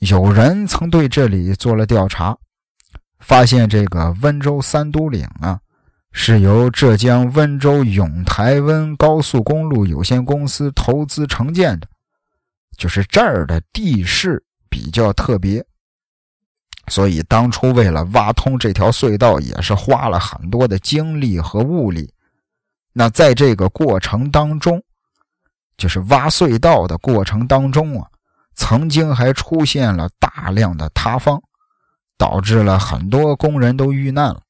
[0.00, 2.36] 有人曾对这里做了调查。
[3.20, 5.60] 发现这个温州三都岭啊，
[6.12, 11.86] 是由浙江温州永台温高速公路有限公司投资承建的，
[12.76, 15.64] 就是这儿的地势比较特别，
[16.86, 22.12] 所以当初为了挖通这条隧道，也是花了很多的精力和物力。
[22.92, 24.82] 那在这个过程当中，
[25.76, 28.08] 就是挖隧道的过程当中啊，
[28.54, 31.40] 曾经还出现了大量的塌方。
[32.18, 34.42] 导致了很多工人都遇难了，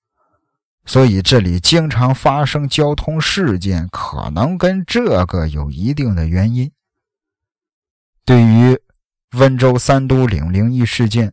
[0.86, 6.72] 所以这里经常发生交通事件，可能跟这个有一定的原因。
[8.24, 8.80] 对于
[9.32, 11.32] 温州三都岭灵异事件，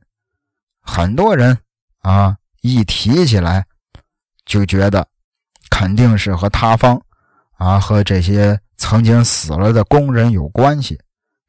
[0.81, 1.57] 很多人
[1.99, 3.65] 啊一提起来
[4.45, 5.07] 就觉得
[5.69, 7.01] 肯定是和塌方
[7.53, 10.99] 啊和这些曾经死了的工人有关系。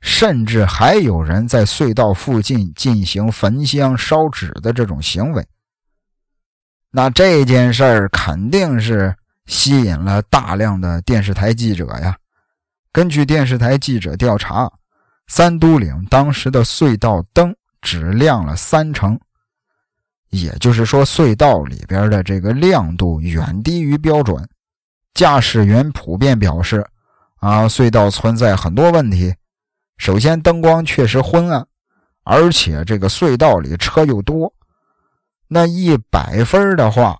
[0.09, 5.45] 甚至还有人在隧道附近进行焚香烧纸的这种行为，
[6.93, 9.13] 那这件事儿肯定是
[9.47, 12.17] 吸引了大量的电视台记者呀。
[12.93, 14.73] 根据电视台记者调查，
[15.27, 17.53] 三都岭当时的隧道灯
[17.83, 19.19] 只亮了三成，
[20.31, 24.49] 也就是说，隧道里边的这个亮度远低于标准。
[25.15, 26.87] 驾驶员普遍表示，
[27.41, 29.35] 啊，隧道存在很多问题。
[29.99, 31.67] 首先，灯光确实昏暗，
[32.25, 34.53] 而且这个隧道里车又多。
[35.49, 37.19] 那一百分的话，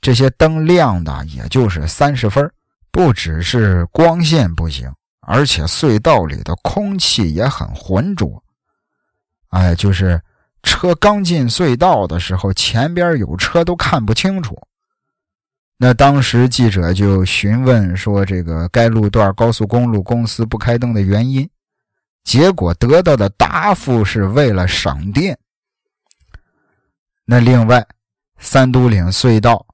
[0.00, 2.50] 这些灯亮的也就是三十分。
[2.90, 4.88] 不只是光线不行，
[5.22, 8.40] 而且隧道里的空气也很浑浊。
[9.48, 10.22] 哎，就是
[10.62, 14.56] 车刚进隧道的时候，前边有车都看不清楚。
[15.76, 21.50] 那当时记者就询问说：“这个该路段高速公路公司不开灯的原因？”
[22.24, 25.38] 结果得到的答复是为了省电。
[27.26, 27.86] 那另外，
[28.38, 29.64] 三都岭隧道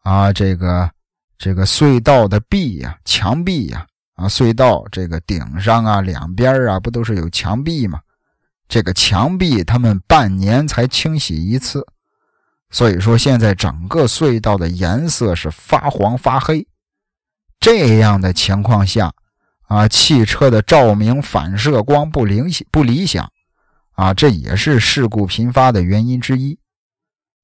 [0.00, 0.90] 啊，这个
[1.36, 8.00] 这个隧道的壁呀、墙壁呀，啊，隧道这个顶上啊、两边啊，不都是有墙壁吗？
[8.66, 11.86] 这个墙壁他们半年才清洗一次，
[12.70, 16.66] 所以说现在整个隧道的颜色是发黄发黑。
[17.60, 19.12] 这样的情况下。
[19.68, 23.30] 啊，汽车的照明反射光不灵不理想，
[23.92, 26.58] 啊，这也是事故频发的原因之一。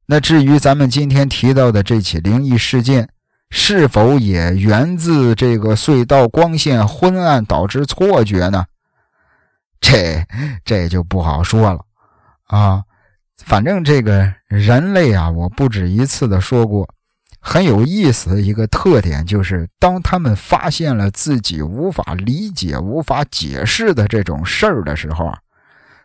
[0.07, 3.11] 那至于咱们今天提到的这起灵异事件，
[3.51, 8.65] 是否也源自这个隧道光线昏暗导致错觉呢？
[9.81, 10.25] 这
[10.65, 11.81] 这就不好说了。
[12.47, 12.85] 啊，
[13.37, 16.89] 反正这个人类啊，我不止一次的说过。
[17.47, 25.39] 很有意思的一个特点就是，当他们发现了自己无法理解、无法解释的这种事儿的时候啊，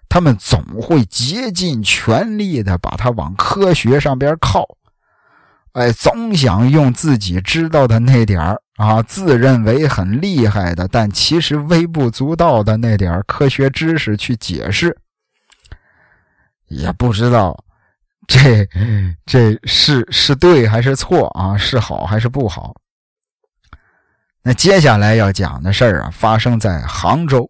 [0.09, 4.67] 他们总会竭尽全力的把它往科学上边靠。
[5.71, 14.97] 哎，总想用自己知道的那点儿啊，自认为很厉害的，但其实微不足道的那点科学知识去解释，
[16.67, 17.63] 也不知道。
[18.29, 18.65] 这
[19.25, 21.57] 这是是对还是错啊？
[21.57, 22.75] 是好还是不好？
[24.43, 27.49] 那接下来要讲的事儿啊，发生在杭州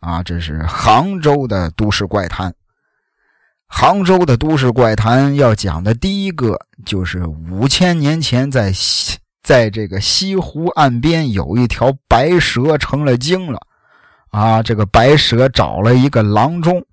[0.00, 2.52] 啊，这是杭州的都市怪谈。
[3.68, 13.60] 杭州的都市怪谈要讲的第一个就是五千年前在西，在这个西湖岸边有一条白蛇成了精了，
[14.30, 16.84] 啊，这个白蛇找了一个郎中，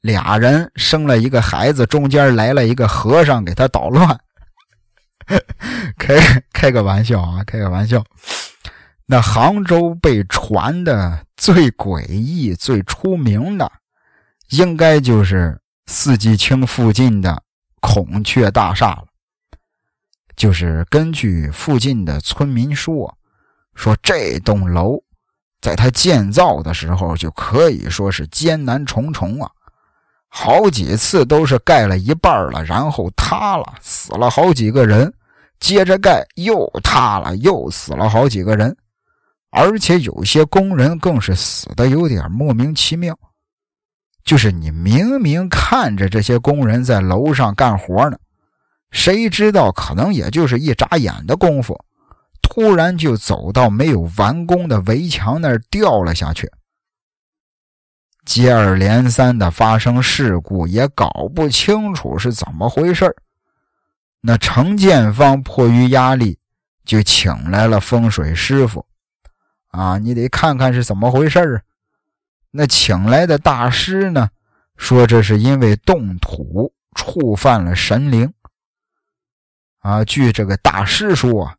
[0.00, 4.18] 俩人生了一个孩子，中间来了一个和尚给他捣乱。
[5.98, 8.02] 开开个玩笑啊，开个玩笑。
[9.06, 13.70] 那杭州被传的最诡异、最出名的，
[14.50, 17.42] 应该就是四季青附近的
[17.80, 19.04] 孔雀大厦了。
[20.36, 23.18] 就是根据附近的村民说，
[23.74, 25.02] 说这栋楼
[25.60, 29.50] 在它建造的时候就可以说是艰难重重啊，
[30.28, 35.12] 好几次都是盖了一半了，然后塌了，死了好几个人，
[35.58, 38.76] 接着盖又塌了，又死了好几个人。
[39.50, 43.18] 而且有些工人更是死的有点莫名其妙，
[44.22, 48.18] 就是你明明看着这些工人在楼上干活呢，
[48.90, 51.78] 谁知道可能也就是一眨眼的功夫，
[52.42, 56.50] 突然就走到没有完工的围墙那儿掉了下去。
[58.28, 63.16] 接二连三的发生事故，也搞不清楚是怎么回事
[64.20, 66.38] 那承建方迫于压力，
[66.84, 68.84] 就请来了风水师傅。
[69.68, 71.62] 啊，你得看看是怎么回事儿。
[72.50, 74.28] 那请来的大师呢，
[74.76, 78.30] 说这是因为动土触犯了神灵。
[79.78, 81.56] 啊，据这个大师说啊，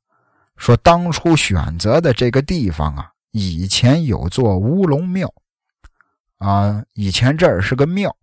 [0.56, 5.34] 说当初选择的这个地方啊，以前有座乌龙庙。
[6.40, 8.14] 啊，以前这儿是个庙，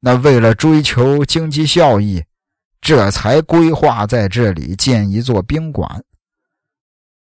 [0.00, 2.22] 那为了追求经济效益，
[2.80, 6.04] 这才规划在这里建一座宾馆。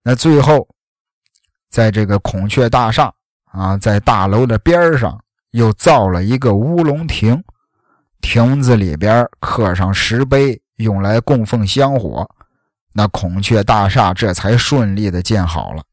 [0.04, 0.68] 那最后。
[1.72, 3.14] 在这个孔雀大厦
[3.52, 7.44] 啊，在大楼的边上又造了一个乌龙亭，
[8.22, 12.28] 亭子里边刻上石碑，用来供奉香火。
[12.92, 15.84] 那孔雀大厦这才顺利的建好了。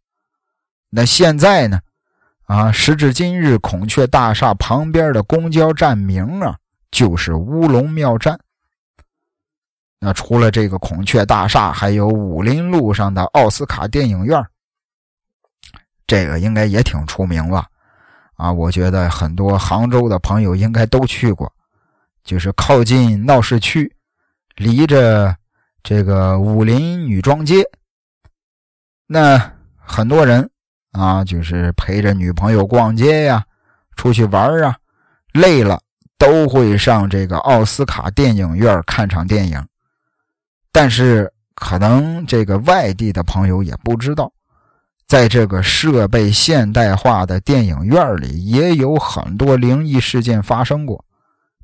[0.89, 1.79] 那现在呢？
[2.47, 6.57] 啊，时至今日，孔雀大厦旁边的公交站名啊，
[6.91, 8.39] 就是乌龙庙站。
[9.99, 14.45] 那除了这个孔雀大厦，还有武林路上的奥斯卡电影院。
[16.07, 17.67] 这个应该也挺出名吧？
[18.35, 21.53] 啊，我觉得很多杭州的朋友应该都去过，
[22.23, 23.93] 就是靠近闹市区，
[24.55, 25.35] 离着
[25.83, 27.69] 这个武林女装街。
[29.09, 29.41] 那
[29.77, 30.49] 很多人
[30.97, 33.45] 啊，就是陪着女朋友逛街呀，
[33.97, 34.77] 出去玩啊，
[35.33, 35.81] 累了
[36.17, 39.63] 都会上这个奥斯卡电影院看场电影。
[40.73, 44.33] 但是可能这个外地的朋友也不知道。
[45.07, 51.05] 在这个设备现代化的电影院里，也有很多灵异事件发生过。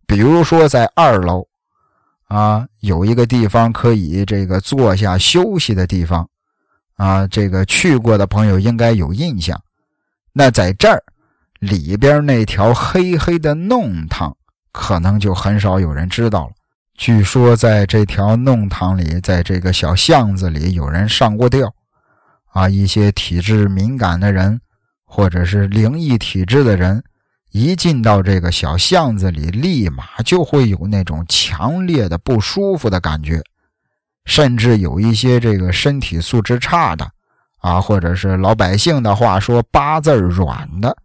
[0.07, 1.49] 比如说，在二楼，
[2.28, 6.28] 啊，有一个地方可以这个坐下休息的地方，
[6.97, 9.61] 啊，这个去过的朋友应该有印象。
[10.32, 11.03] 那在这儿
[11.61, 14.36] 里边那条黑黑的弄堂，
[14.72, 16.53] 可能就很少有人知道了。
[16.97, 21.72] 据说，在这条弄堂里，在这个小巷子里，有人上过吊。
[22.53, 24.61] 啊，一些体质敏感的人，
[25.05, 27.03] 或者是灵异体质的人，
[27.51, 33.43] 一进到这个小巷子里，立马就会有那种强烈的不舒服的感觉。
[34.25, 37.11] 甚至有一些这个身体素质差的，
[37.59, 40.97] 啊，或者是老百姓的话说八字软的，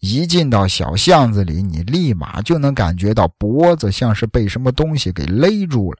[0.00, 5.98] 一进到小巷子里，你立马就能感觉到脖子像是被什么东西给勒住了。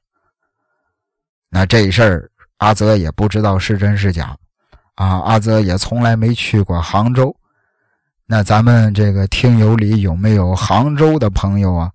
[1.51, 4.37] 那这事儿，阿泽也不知道是真是假。
[4.97, 7.35] 啊，阿泽也从来没去过杭州。
[8.27, 11.91] 那咱们这个听友里有没有杭州的朋友啊？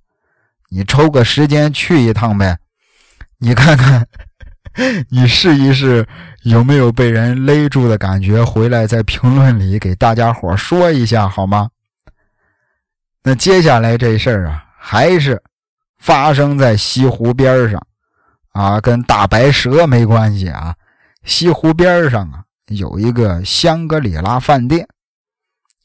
[0.70, 2.58] 你抽个时间去一趟呗，
[3.40, 4.08] 你看看，
[5.10, 6.08] 你试一试
[6.44, 11.70] 有没有被人勒住的感觉，回来在评论里给大家伙说一下好吗？
[13.24, 15.42] 那接下来这事儿啊，还是
[15.98, 17.82] 发生在西湖边上
[18.54, 20.76] 啊，跟大白蛇没关系啊，
[21.24, 22.44] 西湖边上啊。
[22.68, 24.88] 有一个香格里拉饭店，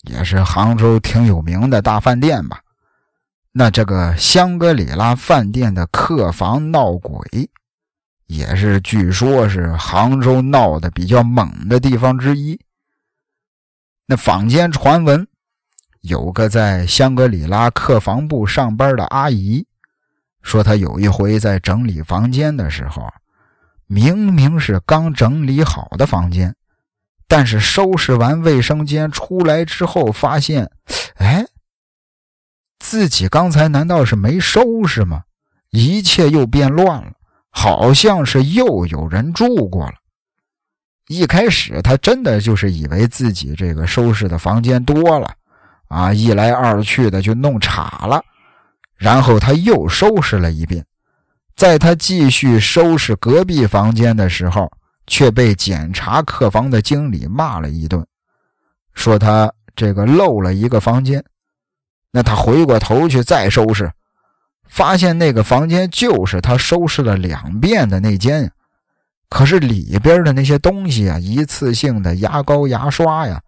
[0.02, 2.60] 也是杭州挺有名的大饭店吧？
[3.52, 7.48] 那这个香格里拉饭店的客房闹鬼，
[8.26, 12.58] 也是据说是杭州闹得比较猛的地方之一。
[14.06, 15.26] 那坊间传闻，
[16.02, 19.66] 有个在香格里拉客房部上班的阿姨，
[20.42, 23.08] 说她有一回在整理房间的时候，
[23.86, 26.54] 明明是刚整理好的房间。
[27.26, 30.70] 但是收拾完卫生间出来之后，发现，
[31.14, 31.46] 哎，
[32.78, 35.24] 自己刚才难道是没收拾吗？
[35.70, 37.13] 一切又变乱了，
[37.54, 39.94] 好像是又有人住过了。
[41.06, 45.30] 一开始他真的就是以为自己这个收拾的房间多了，
[45.88, 48.22] 啊，一来二去的就弄岔了。
[48.96, 50.84] 然后他又收拾了一遍，
[51.56, 54.70] 在他继续收拾隔壁房间的时候，
[55.06, 58.04] 却被检查客房的经理骂了一顿，
[58.94, 61.22] 说他这个漏了一个房间。
[62.10, 63.90] 那他回过头去再收拾，
[64.66, 68.50] 发现那个房间就是他收拾了两遍的那间。
[69.28, 73.42] 可是里边的那些东西啊，一次性的牙膏、牙刷呀，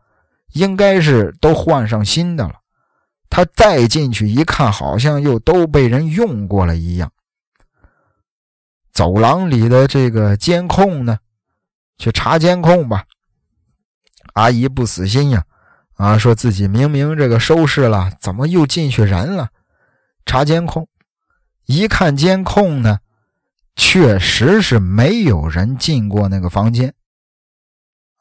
[0.53, 2.55] 应该是都换上新的了。
[3.31, 7.13] 他再进去一看，好像又都被人用过了一样。
[8.93, 11.19] 走廊里的这个监控呢，
[11.99, 13.05] 去查监控吧。
[14.33, 15.45] 阿姨不死心呀。
[15.95, 19.49] 啊，说自己明明这个收拾了，怎么又进去人了？
[20.25, 20.87] 查监控，
[21.67, 22.99] 一看监控呢，
[23.77, 26.95] 确实是没有人进过那个房间。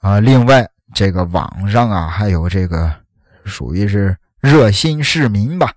[0.02, 2.94] 啊，另外这个网上啊，还有这个
[3.46, 5.72] 属于是热心市民吧？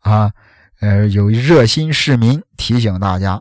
[0.00, 0.32] 啊，
[0.80, 3.40] 呃，有热心市民提醒大家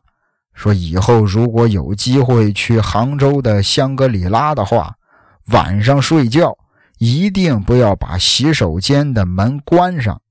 [0.53, 4.95] 说，以后如果有机会去杭州的香格里拉的话，
[5.47, 6.57] 晚上睡觉。
[6.97, 10.21] 一定不要把洗手间的门关上，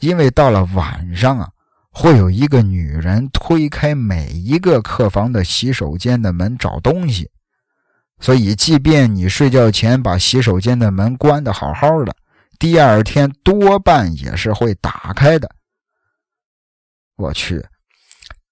[0.00, 1.50] 因为到了晚上啊，
[1.98, 7.28] 会有一个女人推开每一个客房的洗手间的门找东西。
[8.20, 12.14] 所以，即便你睡觉前把洗手间的门关得好好的，
[12.56, 15.50] 第二天多半也是会打开的。
[17.16, 17.66] 我去，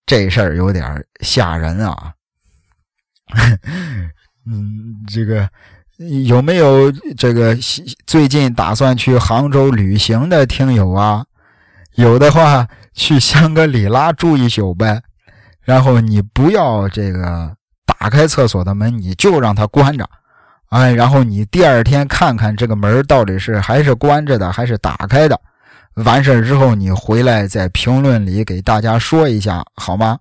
[0.05, 2.14] 这事儿有点吓人啊！
[4.44, 5.49] 嗯，这个。
[6.26, 7.57] 有没有这个
[8.07, 11.24] 最近打算去杭州旅行的听友啊？
[11.94, 15.01] 有的话，去香格里拉住一宿呗。
[15.62, 20.09] 然后你不要这个打开厕所的门，你就让它关着。
[20.70, 25.40] 哎，然后你第二天看看这个门到底是还是关着的，还是打开的。
[26.05, 30.18] 完事之后，你回来在评论里给大家说一下好吗？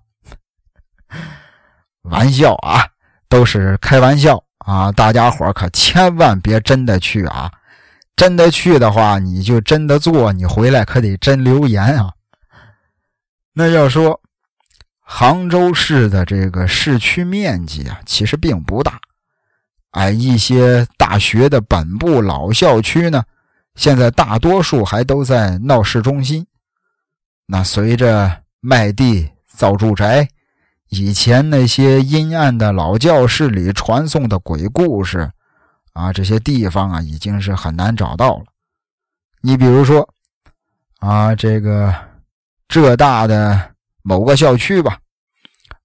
[2.02, 2.86] 玩笑啊，
[3.28, 4.40] 都是开玩笑。
[4.66, 7.48] 啊，大家伙可千万别真的去啊！
[8.16, 12.10] 真的去的话，你就真的做，你回来可得真留言啊。
[13.58, 14.20] 那要说
[15.00, 19.00] 杭州市的这个市区面积啊，其实并不大。
[19.92, 23.24] 哎，一些大学的本部老校区呢，
[23.74, 26.46] 现在大多数还都在闹市中心。
[27.46, 30.28] 那随着卖地造住宅。
[30.88, 35.32] 以前那些阴暗的老教室里传颂的鬼故事，
[35.94, 38.44] 啊，这些地方啊，已经是很难找到了。
[39.40, 40.08] 你比如说，
[40.98, 41.92] 啊，这个
[42.68, 44.98] 浙大的某个校区吧，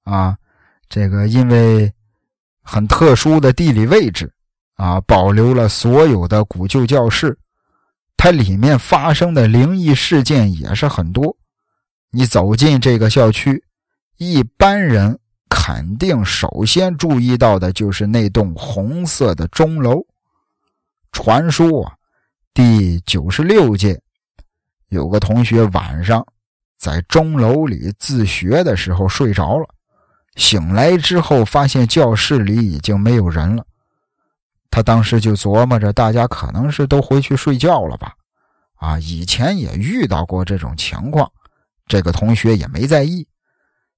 [0.03, 0.37] 啊，
[0.89, 1.93] 这个因为
[2.61, 4.31] 很特殊的地理位置，
[4.75, 7.37] 啊，保留了所有的古旧教室，
[8.17, 11.37] 它里面发生的灵异事件也是很多。
[12.09, 13.63] 你走进这个校区。
[14.17, 15.17] 一般人
[15.49, 19.99] 肯定首先注意到的就是那栋红色的钟楼。
[21.11, 21.95] 传说啊，
[22.53, 23.99] 第九十六届
[24.89, 26.23] 有个同学晚上
[26.81, 29.69] 在钟楼里自学的时候睡着了，
[30.35, 33.63] 醒来之后发现教室里已经没有人了。
[34.71, 38.15] 他当时就琢磨着，大家可能是都回去睡觉了吧？
[38.77, 41.31] 啊，以前也遇到过这种情况，
[41.85, 43.27] 这个同学也没在意。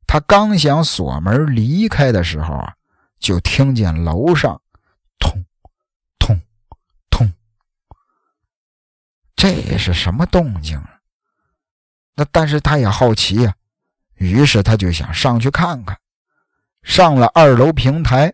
[0.05, 2.73] 他刚想锁门离开的时候啊，
[3.17, 4.61] 就听见楼上
[5.17, 5.45] “通
[6.19, 6.41] 通
[7.09, 7.31] 通”，
[9.37, 10.83] 这是什么动静？
[12.15, 13.55] 那但是他也好奇呀，
[14.15, 15.97] 于是他就想上去看看。
[16.83, 18.33] 上了二楼平台，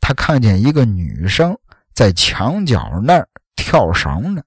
[0.00, 1.58] 他看见一个女生
[1.92, 4.42] 在墙角那儿跳绳呢，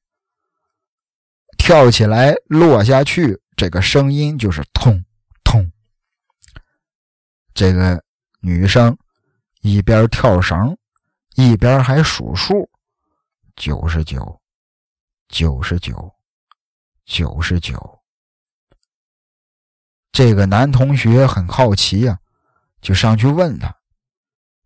[1.57, 5.03] 跳起来落下去，这个声音就是“痛”。
[7.53, 8.03] 这个
[8.39, 8.97] 女生
[9.61, 10.75] 一边跳绳，
[11.35, 12.67] 一边还数数：
[13.55, 14.41] 九十九，
[15.27, 16.15] 九十九，
[17.05, 18.02] 九十九。
[20.13, 22.19] 这个男同学很好奇呀，
[22.81, 23.75] 就上去问他，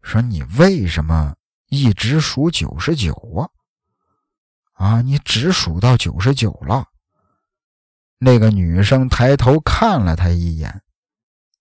[0.01, 1.33] 说：“你为什么
[1.69, 3.47] 一直数九十九啊？
[4.73, 6.85] 啊，你只数到九十九了？”
[8.19, 10.83] 那个女生抬头看了他一眼。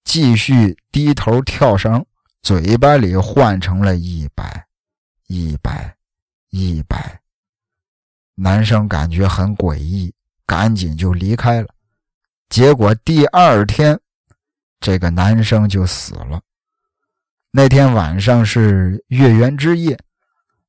[0.02, 2.04] 继续低头跳绳，
[2.42, 4.66] 嘴巴里换成了一百，
[5.26, 5.96] 一百，
[6.50, 7.20] 一百。
[8.34, 10.12] 男生感觉很诡异，
[10.44, 11.68] 赶紧就离开了。
[12.48, 13.98] 结果第二天，
[14.80, 16.40] 这个男生就死了。
[17.50, 19.98] 那天晚上是月圆之夜，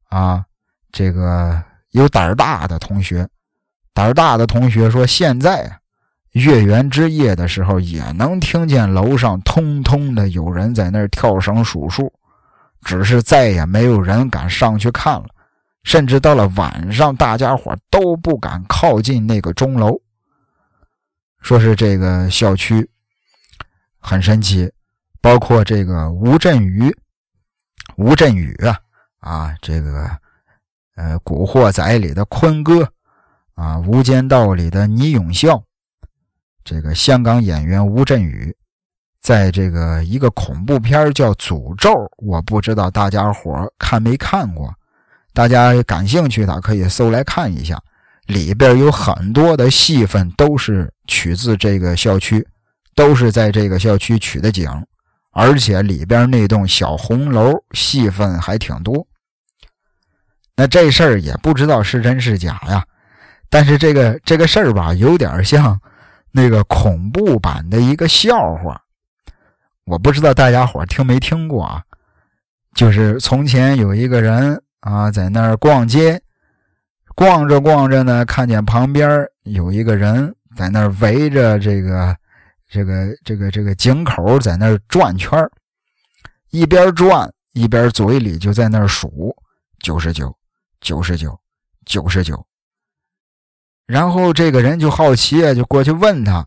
[0.10, 0.44] 啊，
[0.92, 1.62] 这个
[1.92, 3.28] 有胆儿大的同学，
[3.94, 5.80] 胆儿大的同学说，现在
[6.32, 12.12] 月圆之夜的时候，也能听见楼上通通的有人在那儿跳绳数数，
[12.82, 15.26] 只是再也没有人敢上去看了。
[15.84, 19.98] 甚至到了晚上，大家伙都不敢靠近那个钟楼。
[21.48, 22.90] 说是这个校区
[24.00, 24.70] 很神奇，
[25.22, 26.94] 包括这个吴镇宇、
[27.96, 28.78] 吴镇宇啊
[29.20, 30.12] 啊，这个
[30.96, 32.84] 呃《古惑仔》里的坤哥
[33.56, 35.64] 啊，《无间道》里的倪永孝，
[36.66, 38.54] 这个香港演员吴镇宇，
[39.22, 44.76] 在这个一个恐怖片叫《诅咒》，我不知道大家伙看没看过。
[45.32, 47.82] 大家感兴趣的可以搜来看一下，
[48.28, 52.48] 里边有很多的戏份都是取自这个校区，
[52.94, 54.70] 都是在这个校区取的景，
[55.32, 59.08] 而且里边那栋小红楼戏份还挺多。
[60.56, 62.86] 那这事儿也不知道是真是假呀，
[63.50, 65.80] 但是这个这个事儿吧，有点像
[66.32, 68.82] 那个恐怖版的一个笑话，
[69.86, 71.82] 我不知道大家伙听没听过啊？
[72.76, 74.62] 就是从前有一个人。
[74.82, 76.22] 啊，在那儿逛街，
[77.18, 82.16] 逛着逛着呢，看见旁边有一个人在那儿围着这个、
[82.70, 85.44] 这个、这个、这个井口在那儿转圈
[86.52, 89.36] 一边转一边嘴里就在那儿数
[89.80, 90.32] 九十九、
[90.80, 91.36] 九十九、
[91.88, 92.46] 九十九。
[93.88, 96.46] 然后这个人就好奇啊，就过去问他，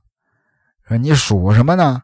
[0.86, 2.00] 说：“你数什么呢？”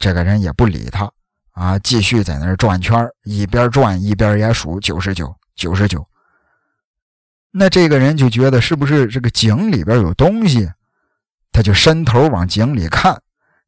[0.00, 1.08] 这个人也不理他
[1.52, 5.32] 啊，继续在那儿转圈一边转一边也数九十九。
[5.54, 6.04] 九十九，
[7.52, 10.70] 那这个人就觉得是不是这个井里边有东西，
[11.52, 13.20] 他就伸头往井里看，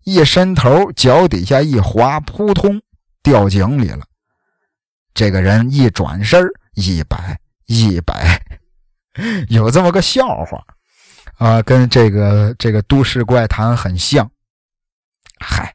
[0.05, 2.81] 一伸头脚底下一滑，扑通
[3.23, 4.07] 掉井里了。
[5.13, 6.43] 这个人一转身
[6.75, 8.43] 一百一百，
[9.49, 10.65] 有这么个笑话
[11.37, 14.29] 啊，跟这个这个都市怪谈很像。
[15.41, 15.75] 嗨，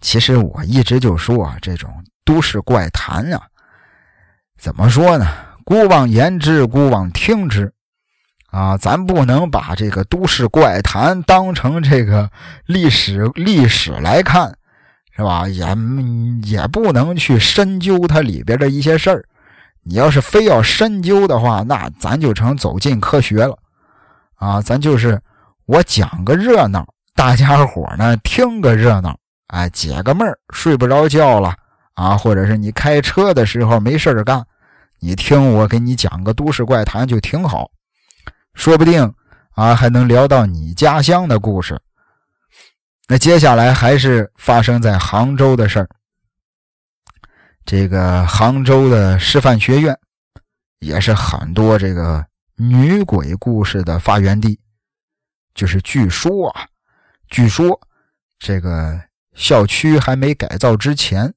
[0.00, 1.92] 其实我一直就说啊，这种
[2.24, 3.48] 都市怪谈啊，
[4.56, 5.47] 怎么说呢？
[5.68, 7.70] 姑妄言之，姑妄听之，
[8.50, 12.30] 啊，咱不能把这个都市怪谈当成这个
[12.64, 14.56] 历史历史来看，
[15.14, 15.46] 是吧？
[15.46, 15.66] 也
[16.44, 19.22] 也不能去深究它里边的一些事儿。
[19.82, 23.54] 你要是非要深究的话，那咱就成走进科学了，
[24.36, 25.20] 啊，咱就是
[25.66, 26.82] 我讲个热闹，
[27.14, 29.14] 大家伙呢听个热闹，
[29.48, 31.54] 哎，解个闷儿，睡不着觉了
[31.92, 34.42] 啊，或者是你开车的时候没事干。
[35.00, 37.70] 你听我给你讲个都市怪谈就挺好，
[38.54, 39.14] 说不定
[39.52, 41.80] 啊还能聊到你家乡的故事。
[43.06, 45.88] 那接下来还是发生在杭州的事儿。
[47.64, 49.96] 这个杭州的师范学院
[50.80, 52.26] 也是很多这个
[52.56, 54.58] 女鬼故事的发源地。
[55.54, 56.66] 就是据说啊，
[57.28, 57.80] 据说
[58.38, 59.00] 这个
[59.34, 61.34] 校区还没改造之前。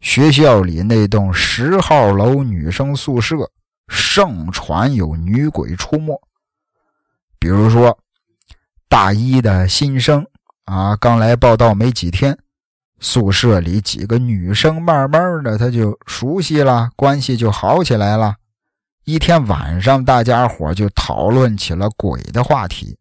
[0.00, 3.50] 学校里那栋十号楼女生宿舍
[3.88, 6.20] 盛传有女鬼出没。
[7.38, 7.98] 比如说，
[8.88, 10.26] 大一的新生
[10.64, 12.38] 啊，刚来报道没几天，
[12.98, 18.36] 宿舍里几个女生慢慢的她就熟悉了，关系就好起来了。
[19.04, 22.98] 一天晚上，大家伙就讨论起了鬼的话题。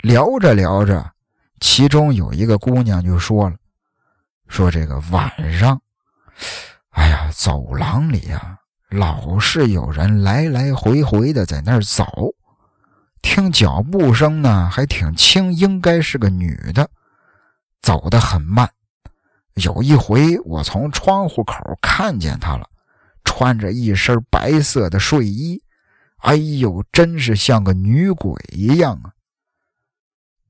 [0.00, 1.12] 聊着聊着，
[1.60, 3.56] 其中有一个姑娘就说了。
[4.50, 5.80] 说这个晚上，
[6.90, 8.58] 哎呀，走廊里呀，
[8.90, 12.04] 老是有人来来回回的在那儿走，
[13.22, 16.90] 听脚步声呢，还挺轻，应该是个女的，
[17.80, 18.68] 走得很慢。
[19.54, 22.68] 有一回，我从窗户口看见她了，
[23.24, 25.62] 穿着一身白色的睡衣，
[26.18, 29.12] 哎呦，真是像个女鬼一样啊！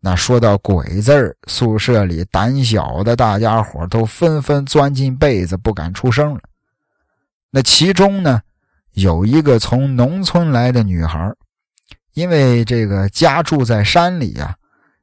[0.03, 6.40] 那说到鬼字儿，宿舍里胆小的大家伙都纷纷钻进被子，不敢出声了。
[7.51, 8.40] 那其中呢，
[8.92, 11.30] 有一个从农村来的女孩，
[12.14, 14.57] 因为这个家住在山里呀，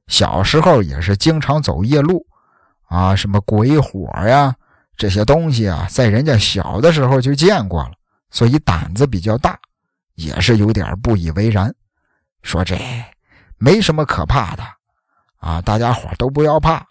[0.07, 2.25] 小时候也是经常走夜路，
[2.87, 4.55] 啊，什么鬼火呀
[4.95, 7.91] 这些东西啊，在人家小的时候就见过了，
[8.31, 9.59] 所以胆子比较大，
[10.15, 11.71] 也是有点不以为然，
[12.41, 12.75] 说这
[13.59, 14.63] 没什么可怕的。
[15.37, 16.85] 啊，大家伙都不要怕。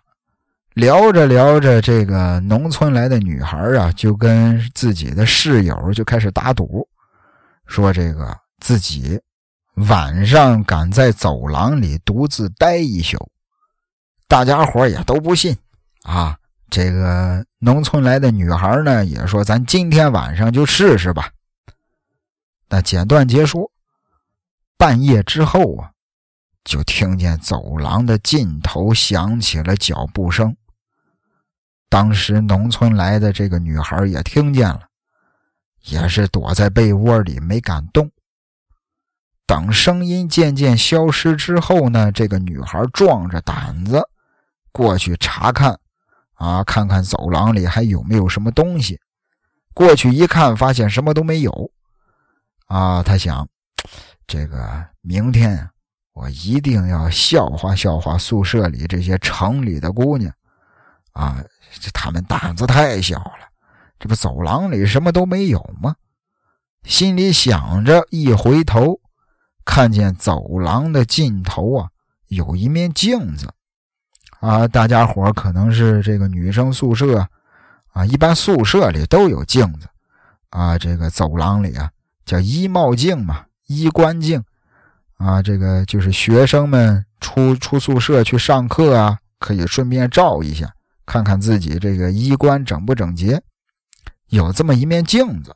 [0.75, 6.87] 聊着聊着，这个农村来的女孩啊，就跟自己的室友就开始打赌，
[7.67, 9.19] 说这个自己
[9.89, 13.17] 晚上敢在走廊里独自待一宿，
[14.29, 15.57] 大家伙也都不信
[16.03, 16.37] 啊。
[16.69, 21.31] 这个农村来的女孩呢，也说：“咱今天晚上就试试吧。”
[22.69, 23.71] 那简短结束，
[24.77, 25.91] 半夜之后啊，
[26.67, 30.55] 就听见走廊的尽头响起了脚步声。
[31.89, 34.81] 当时农村来的这个女孩也听见了，
[35.85, 38.11] 也是躲在被窝里没敢动。
[39.47, 44.03] 等声音渐渐消失之后呢，这个女孩壮着胆子
[44.73, 45.79] 过去查看，
[46.35, 49.01] 啊，看看走廊里还有没有什么东西。
[49.73, 51.71] 过去一看，发现什么都没有。
[52.67, 53.49] 啊，她想，
[54.27, 55.71] 这个明天
[56.17, 60.33] 我一定要笑话笑话宿舍里这些城里的姑娘，
[61.13, 61.45] 啊，
[61.79, 63.51] 这他们胆子太小了。
[63.99, 65.95] 这不走廊里什么都没有吗？
[66.85, 68.99] 心里想着，一回头。
[69.63, 71.91] 看见走廊的尽头啊，
[72.29, 73.53] 有一面镜子，
[74.41, 77.29] 啊，大家伙可能是这个女生宿舍，
[77.93, 79.87] 啊，一般宿舍里都有镜子，
[80.49, 81.91] 啊，这个走廊里啊
[82.25, 84.43] 叫衣帽镜嘛，衣冠镜，
[85.17, 90.73] 啊，这个就是学生们出出宿舍去上课啊，可以顺便照一下，
[91.05, 93.43] 看看自己这个衣冠整不整洁，
[94.29, 95.55] 有这么一面镜子，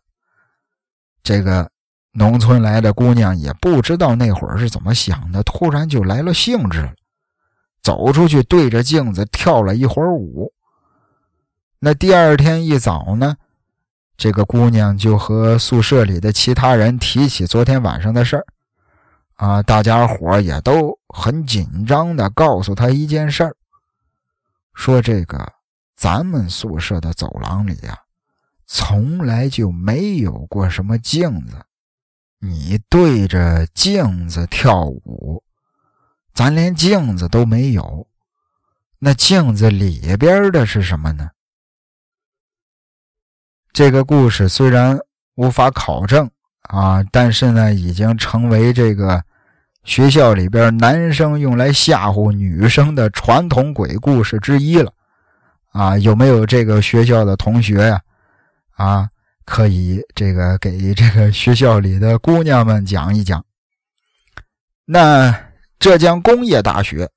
[1.22, 1.70] 这个。
[2.12, 6.92] 农村来的姑娘也不知道那会儿是怎么想的，突然就来了兴致，
[7.84, 10.52] 走出去对着镜子跳了一会儿舞。
[11.78, 13.36] 那第二天一早呢，
[14.16, 18.44] 这个姑娘就和宿舍里的其他人提起昨天晚上的事儿，
[19.41, 23.57] 啊，大家伙也都很紧张的告诉他一件事儿，
[24.74, 25.51] 说这个
[25.97, 27.99] 咱们宿舍的走廊里呀，
[28.66, 31.57] 从来就没有过什么镜子。
[32.38, 35.43] 你对着镜子跳舞，
[36.34, 38.07] 咱连镜子都没有，
[38.99, 41.30] 那镜子里边的是什么呢？
[43.72, 44.99] 这个故事虽然
[45.36, 46.30] 无法考证
[46.64, 49.24] 啊，但是呢，已经成为这个
[49.91, 54.93] 学校里边男生用来吓唬女生的传统鬼故事之一了
[55.72, 55.99] 啊！
[55.99, 58.01] 有没有这个学校的同学呀？
[58.76, 59.09] 啊？
[59.45, 63.45] 可以，这个给这个学校里的姑娘们讲一讲。
[64.84, 65.36] 那
[65.80, 67.11] 浙江工业大学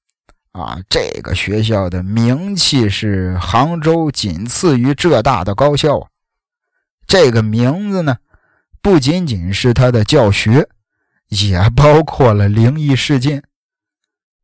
[0.54, 6.10] 啊，这个学校的名气是杭州仅次于浙大的高校。
[7.06, 8.18] 这个名字呢，
[8.82, 10.68] 不仅仅是它的教学，
[11.34, 13.44] 也包括了灵异事件。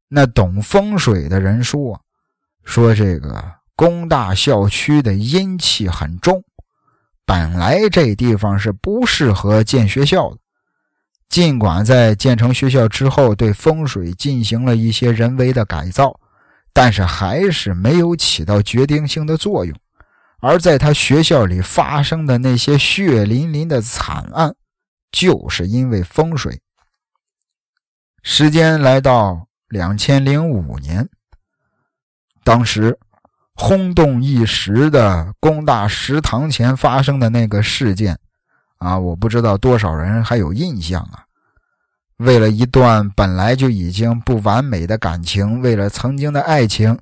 [0.07, 2.01] 那懂风水的人说，
[2.63, 3.43] 说这个
[3.75, 6.43] 工大校区的阴气很重。
[7.25, 10.37] 本来这地方是不适合建学校的，
[11.29, 16.19] 尽管在建成学校之后对风水进行了一些人为的改造，
[16.73, 19.75] 但是还是没有起到决定性的作用。
[20.41, 24.55] 而在他学校里发生的那些血淋淋的惨案，
[25.11, 26.59] 就是因为风水。
[28.23, 31.07] 时间来到两千零五年，
[32.43, 32.97] 当时。
[33.61, 38.17] 轰动一时的工大食堂前发生的那个事件，
[38.77, 41.25] 啊，我不知道多少人还有印象啊。
[42.15, 46.97] 为了一段本来就已经不完美的感情，为了曾经的爱情，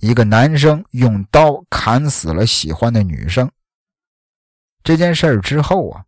[0.00, 3.48] 一个男生用刀砍死了喜欢的女生。
[4.82, 6.02] 这件事儿之后啊，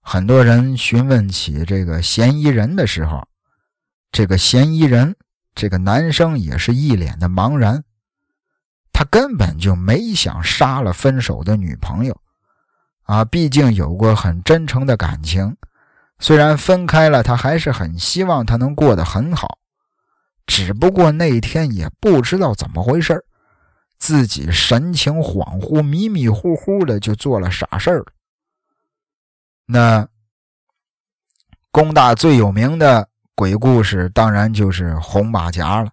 [0.00, 3.22] 很多人询问起这个嫌疑人的时候，
[4.12, 5.16] 这个嫌疑人
[5.54, 7.84] 这个男生也是一脸的茫然。
[8.92, 12.20] 他根本就没想杀了分手的女朋友，
[13.04, 15.56] 啊，毕竟有过很真诚的感情。
[16.18, 19.58] 虽然分开了，他还是很希望她能过得很好。
[20.46, 23.24] 只不过那天也不知道怎么回事
[23.96, 28.06] 自己神情恍惚、迷迷糊糊的就做了傻事了。
[29.64, 30.06] 那
[31.70, 33.08] 工大最有名的
[33.40, 35.90] 鬼故事，当然就是红马甲了，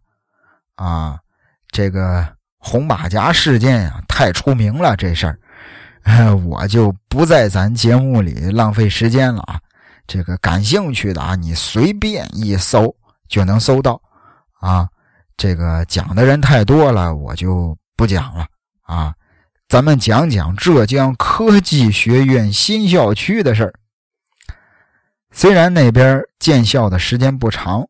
[0.76, 1.18] 啊，
[1.72, 2.28] 这个。
[2.60, 9.58] 红马甲事件呀，太出名了，这事儿， 我就不在咱节目里浪费时间了啊。
[10.06, 12.94] 这个感兴趣的啊，你随便一搜
[13.30, 14.02] 就能搜到
[14.60, 14.90] 啊。
[15.38, 18.46] 这个讲的人太多了，我就不讲了
[18.82, 19.14] 啊。
[19.70, 23.74] 咱们讲讲浙江科技学院新校区的事儿。
[25.32, 27.88] 虽然那边建校的时间不长，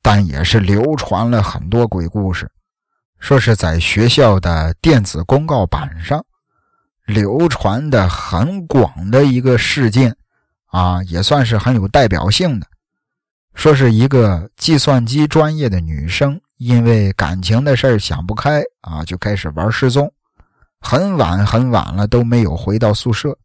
[0.00, 2.50] 但也是流传了很多鬼故事。
[3.18, 6.24] 说是在学校的电子公告板上
[7.06, 10.14] 流传的很广的一个事件，
[10.66, 12.66] 啊，也算是很有代表性的。
[13.54, 20.12] 说是一个计算机专业的女生因为感情的事儿想不开啊，就开始玩失踪，
[20.80, 23.36] 很晚很晚了都没有回到宿舍。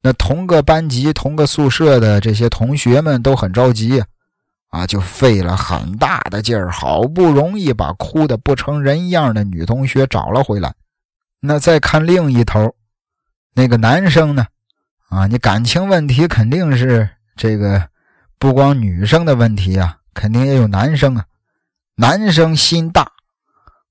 [0.00, 4.02] 那同个班级、同个宿舍的这些同学们都很着急，
[4.68, 10.72] 啊，就费了很大的劲儿，好不容易把哭得不成人样的女同学找了回来。
[11.40, 12.74] 那再看另一头，
[13.54, 14.46] 那个男生呢？
[15.08, 17.88] 啊，你感情问题肯定是这个，
[18.38, 21.24] 不光女生的问题啊，肯定也有男生啊。
[21.96, 23.10] 男生心大，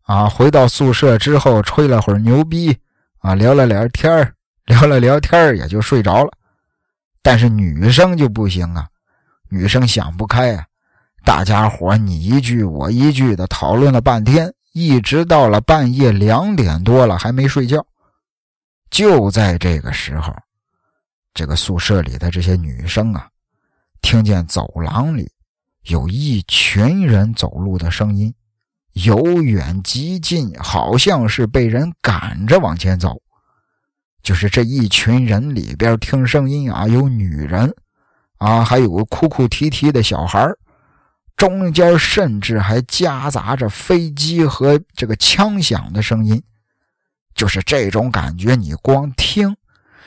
[0.04, 2.78] 啊，回到宿舍之后吹了会儿牛逼，
[3.20, 4.36] 啊，聊了聊天儿。
[4.68, 6.32] 聊了聊天也就睡着了。
[7.24, 8.88] 但是女生就不行啊，
[9.50, 10.64] 女生想不开啊，
[11.26, 17.86] 大家伙你一句我一句的讨论了半天，一直到了半夜两点多了还没睡觉。
[18.90, 20.34] 就在这个时候，
[21.34, 23.28] 这个宿舍里的这些女生啊，
[24.02, 25.30] 听见走廊里
[25.84, 28.34] 有一群人走路的声音，
[28.94, 33.22] 由远及近，好像是被人赶着往前走。
[34.28, 37.74] 就是这一群人里边听声音啊，有女人，
[38.40, 40.46] 啊，还有个哭哭啼啼的小孩
[41.38, 46.44] 中间甚至还夹杂着飞机和这个枪响的声音，
[47.36, 49.56] 就是这种感觉，你光听，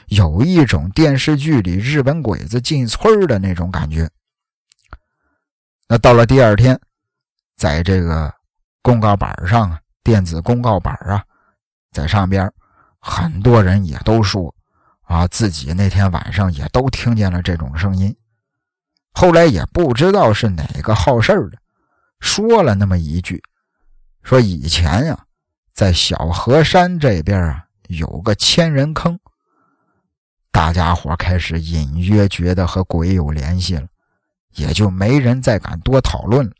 [0.09, 4.07] 有一种电视剧里日本鬼子进村的那种感觉。
[5.89, 6.79] 那到了第二天，
[7.57, 8.31] 在这个
[8.83, 11.25] 公告板上，电子公告板啊，
[11.91, 12.53] 在上边。
[13.01, 14.55] 很多人也都说，
[15.03, 18.14] 啊，自己那天晚上也都听见了这种声音。
[19.12, 21.59] 后来也不知道是哪个好事的，
[22.20, 23.42] 说了那么一句，
[24.22, 25.18] 说以前呀，
[25.72, 29.18] 在小河山这边啊有个千人坑。
[30.53, 33.86] 大家伙开始隐约觉得和鬼有联系了，
[34.55, 36.53] 也就没人再敢多讨论了。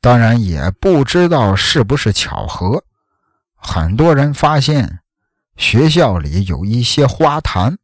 [0.00, 2.82] 当然也不知道是不是巧合，
[3.54, 4.98] 很多人发现。
[5.58, 7.76] 学校里有一些花坛，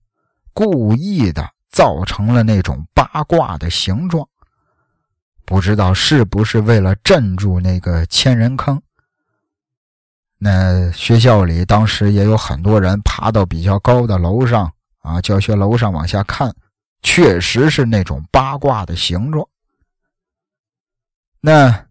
[0.53, 4.27] 故意的造成了那种八卦的形状，
[5.45, 8.81] 不知道是不是为了镇住那个千人坑。
[10.39, 16.55] 那学校里当时也有很多人爬到比较高的楼上啊，教学楼上往下看，
[17.03, 19.47] 确实是那种八卦的形状。
[21.41, 21.87] 那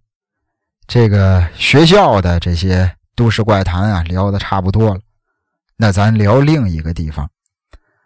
[0.88, 5.02] 这个学校的这些都市怪谈啊，聊的差不多了。
[5.76, 7.30] 那咱聊另一个地方，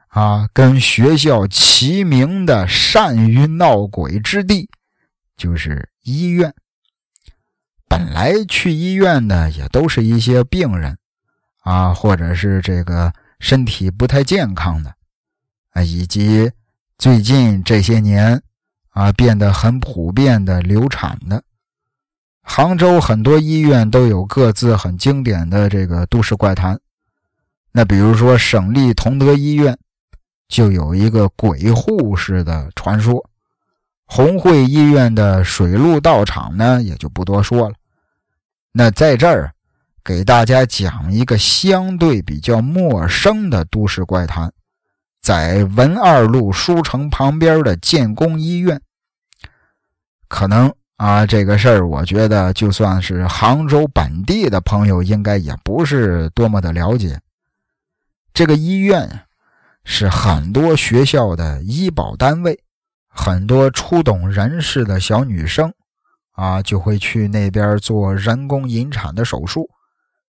[0.07, 4.69] 啊，跟学校齐名的善于闹鬼之地，
[5.35, 6.53] 就是医院。
[7.89, 10.97] 本来去医院的也都是一些病人，
[11.59, 14.93] 啊，或者是这个身体不太健康的，
[15.71, 16.51] 啊，以及
[16.97, 18.41] 最近这些年
[18.89, 21.43] 啊变得很普遍的流产的。
[22.41, 26.79] 杭州很多医院都有各自很经典的这个都市怪谈。
[27.77, 29.77] 那比如说，省立同德医院
[30.47, 33.23] 就有一个鬼护士的传说；
[34.07, 37.75] 红会医院的水陆道场呢，也就不多说了。
[38.71, 39.51] 那在这儿
[40.03, 44.51] 给大家讲一个相对比较陌生的都市怪谈，
[45.21, 48.81] 在文二路书城旁边的建工医院，
[50.27, 57.19] 可能啊，这个事儿，我觉得就算是杭州本地的朋友，应该也不是多么的了解。
[58.37, 59.21] 这个医院
[59.83, 62.59] 是很多学校的医保单位，
[63.07, 65.73] 很多初懂人事的小女生
[66.33, 69.67] 啊，就会去那边做人工引产的手术。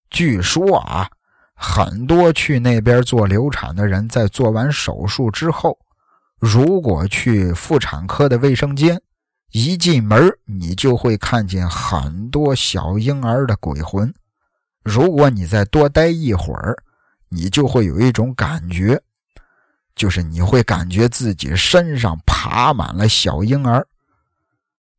[0.08, 1.10] 据说啊，
[1.54, 5.78] 很多去那边做流产的人，在做完手术之后，
[6.38, 8.98] 如果去妇产科的卫生间，
[9.52, 14.14] 一进门你就会看见很多小婴儿的鬼魂。
[14.82, 16.74] 如果你再多待一会儿，
[17.28, 19.00] 你就会有一种感觉，
[19.94, 23.86] 就是你会感觉自己身上爬满了小婴儿。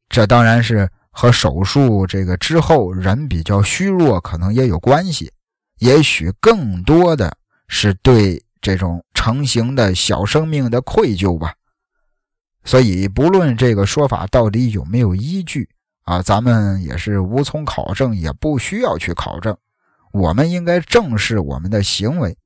[0.09, 5.31] 这当然是和手术这个之后人比较虚弱可能也有关系，
[5.79, 7.35] 也许更多的
[7.67, 11.53] 是对这种成型的小生命的愧疚吧。
[12.65, 15.67] 所以，不论这个说法到底有没有依据
[16.03, 19.57] 啊，咱们也是无从考证，也不需要去考证。
[20.11, 22.37] 我们应该正视我们的行为，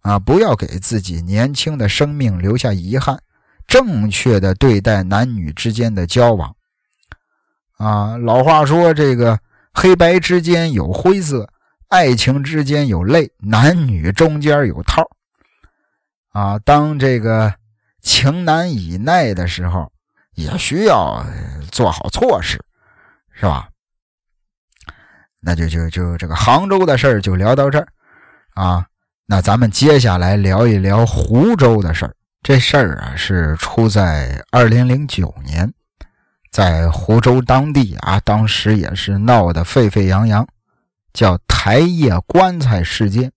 [0.00, 3.18] 啊，不要给自己年轻的生命留下遗憾，
[3.66, 6.54] 正确的对待男女之间的交往。
[7.76, 9.38] 啊，老话说，这个
[9.74, 11.48] 黑白之间有灰色，
[11.88, 15.02] 爱情之间有泪，男女中间有套。
[16.30, 17.54] 啊，当这个
[18.00, 19.92] 情难以耐的时候，
[20.34, 21.24] 也需要
[21.70, 22.58] 做好措施，
[23.32, 23.68] 是吧？
[25.42, 27.88] 那就就就这个杭州的事儿就聊到这儿
[28.54, 28.86] 啊。
[29.26, 32.14] 那咱们接下来聊一聊湖州的事儿。
[32.42, 35.72] 这事儿啊是出在二零零九年，
[36.50, 40.46] 在湖州当地啊，当时也是闹得沸沸扬扬，
[41.12, 43.30] 叫台叶棺材事件。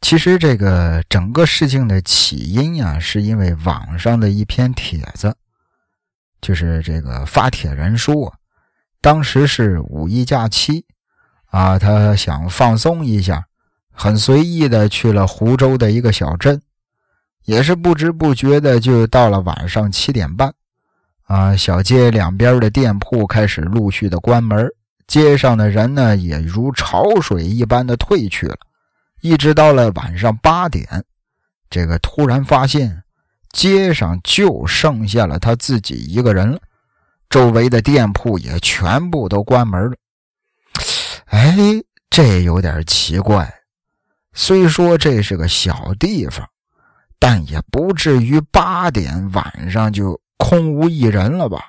[0.00, 5.36] 其实这个整个事情的起因啊，是因为网上的一篇帖子，
[6.40, 8.34] 就是这个发帖人说，
[9.02, 10.86] 当时是五一假期
[11.50, 13.44] 啊，他想放松一下，
[13.90, 16.62] 很随意的去了湖州的一个小镇。
[17.44, 20.54] 也是不知不觉的就到了晚上七点半，
[21.24, 24.70] 啊，小街两边的店铺开始陆续的关门，
[25.08, 28.56] 街上的人呢也如潮水一般的退去了，
[29.22, 31.04] 一直到了晚上八点，
[31.68, 33.02] 这个突然发现
[33.50, 36.60] 街上就剩下了他自己一个人了，
[37.32, 39.96] 周围的店铺也全部都关门了。
[41.28, 41.56] 哎，
[42.10, 43.50] 这有点奇怪，
[44.34, 46.46] 虽说这是个小地方。
[47.18, 51.60] 但也不至于八点晚上就空无一人了吧？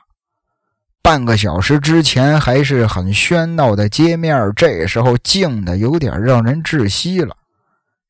[1.03, 7.38] 半个小时之前还是很喧闹的街面，这时候静的有点让人窒息了。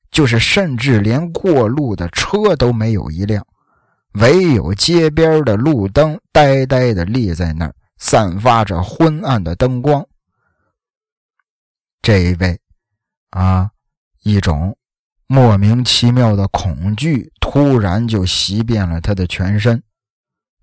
[0.09, 3.45] 就是甚至连过路的车都没有一辆，
[4.14, 10.05] 唯有街边的路灯呆呆的立在那儿，散发着昏暗的灯光。
[12.01, 12.59] 这一位，
[13.32, 13.72] 啊，
[14.24, 14.78] 一种。
[15.26, 19.82] 莫名其妙的恐惧突然就袭遍了他的全身，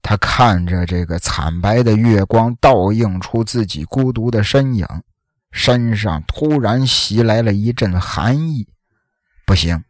[0.01, 4.87] 他看着这个惨白的月光倒映出自己孤独的身影，
[5.51, 8.69] 身上突然袭来了一阵寒意。
[9.45, 9.83] 不行，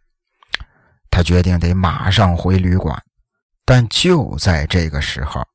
[1.11, 3.03] 他决定得马上回旅馆。
[3.73, 5.47] 但就在这个时候，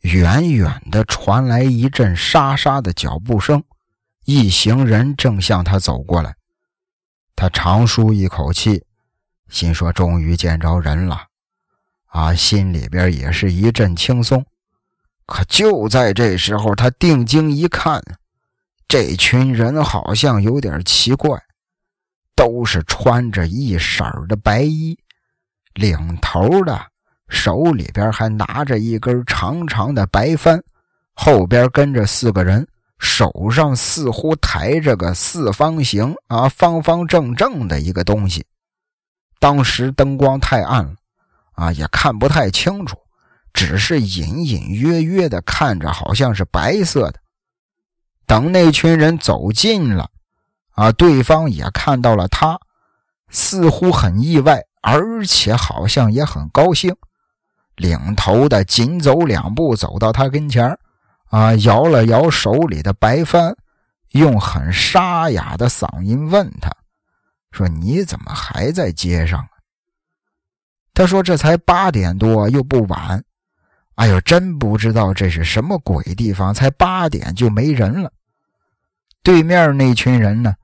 [0.00, 3.62] 远远的传来一阵沙沙的脚步声，
[4.24, 6.34] 一行人正向他走过来。
[7.36, 8.84] 他长舒一口气，
[9.48, 11.26] 心说：“终于见着人了。”
[12.10, 14.44] 啊，心里边也是一阵轻松。
[15.24, 18.02] 可就在这时候，他定睛一看，
[18.88, 21.40] 这群人好像有点奇怪，
[22.34, 24.98] 都是穿着一色的白衣，
[25.74, 26.90] 领头的
[27.30, 30.62] 手里边还拿着一根长长的白帆，
[31.14, 32.68] 后边跟着四个人。
[32.98, 38.44] 手上似乎抬着个四方形啊，方方正正的一个东西。
[39.38, 40.94] 当时灯光太暗了，
[41.52, 42.98] 啊，也看不太清楚，
[43.54, 47.20] 只是隐隐约约的看着，好像是白色的。
[48.26, 50.10] 等那群人走近了，
[50.72, 52.60] 啊，对方也看到了他，
[53.30, 56.94] 似乎很意外，而且好像也很高兴。
[57.76, 60.78] 领头的紧走两步，走到他跟前
[61.30, 63.56] 啊，摇了摇手里的白帆，
[64.10, 66.70] 用很沙哑的嗓音问他
[67.52, 69.46] ：“说你怎么还在街上？”
[70.92, 73.24] 他说：“这才八点多，又不晚。
[73.94, 78.12] 哎呦，真不知道这是什么鬼地方，才八点就没人了。”
[79.22, 80.54] 对面那群人呢，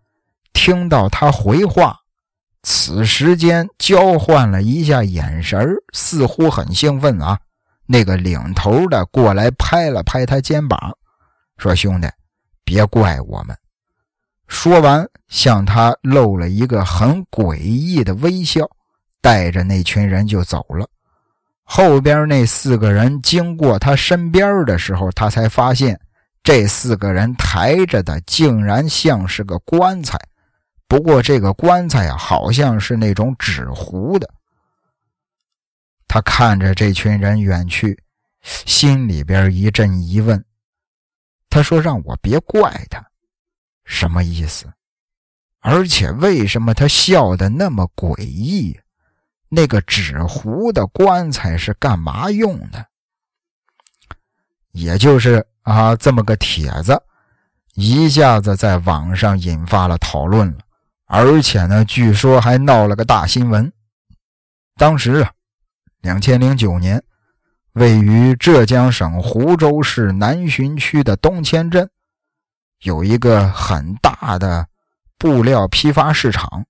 [0.53, 2.01] 听到他回话，
[2.69, 7.39] 此时间交换了一下眼神似乎很兴奋啊。
[7.87, 10.77] 那个领头的过来拍了拍他肩膀，
[11.59, 12.09] 说：“兄弟，
[12.65, 13.57] 别怪我们。”
[14.49, 18.69] 说完，向他露了一个很诡异的微笑，
[19.21, 20.89] 带着那群人就走了。
[21.63, 26.01] 后边那四个人经过他身边的时候，他才发现
[26.43, 30.19] 这四个人抬着的竟然像是个棺材，
[30.89, 34.29] 不过这个棺材啊，好像是那种纸糊的。
[36.07, 38.01] 他看着这群人远去，
[38.43, 40.43] 心里边一阵疑问。
[41.51, 43.05] 他说：“让我别怪他，
[43.85, 44.73] 什么意思？
[45.61, 48.79] 而且为什么他笑的那么诡异？
[49.49, 52.87] 那个纸糊的棺材是干嘛用的？”
[54.71, 57.03] 也就是啊，这么个帖子，
[57.75, 60.59] 一下子在网上引发了讨论了，
[61.07, 63.73] 而且呢，据说还闹了个大新闻。
[64.77, 65.33] 当时啊。
[66.03, 67.03] 两千零九年，
[67.73, 71.91] 位于浙江省湖州市南浔区的东迁镇，
[72.83, 74.69] 有一个很大的
[75.19, 76.65] 布料批发市场，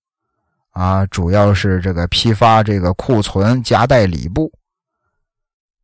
[0.71, 4.51] 啊，主要是这个批发这个库存夹带礼布。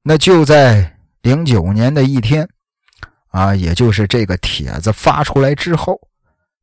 [0.02, 2.48] 那就在零九年的一天，
[3.28, 6.00] 啊，也就是这个帖子发出来之后，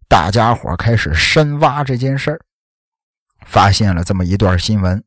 [0.10, 2.41] 大家伙开始深挖这件事儿，
[3.45, 5.02] 发现了这么一段新闻，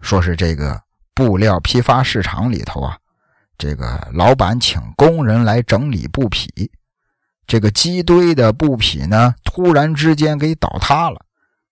[0.00, 0.82] 说是这个。
[1.12, 2.96] 布料批发市场里头啊，
[3.58, 6.70] 这个老板请工人来整理布匹，
[7.46, 11.20] 这个积堆的布匹呢，突然之间给倒塌了。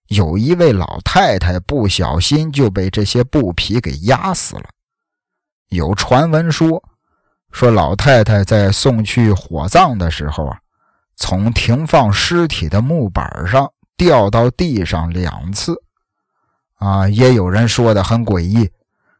[0.09, 4.65] 有一位老太太不小心就被这些布匹给压死了。
[5.69, 6.83] 有传闻说，
[7.51, 10.59] 说老太太在送去火葬的时候啊，
[11.19, 15.75] 从停放尸体的木板上掉到地上两次。
[16.75, 18.67] 啊，也有人说的很诡异，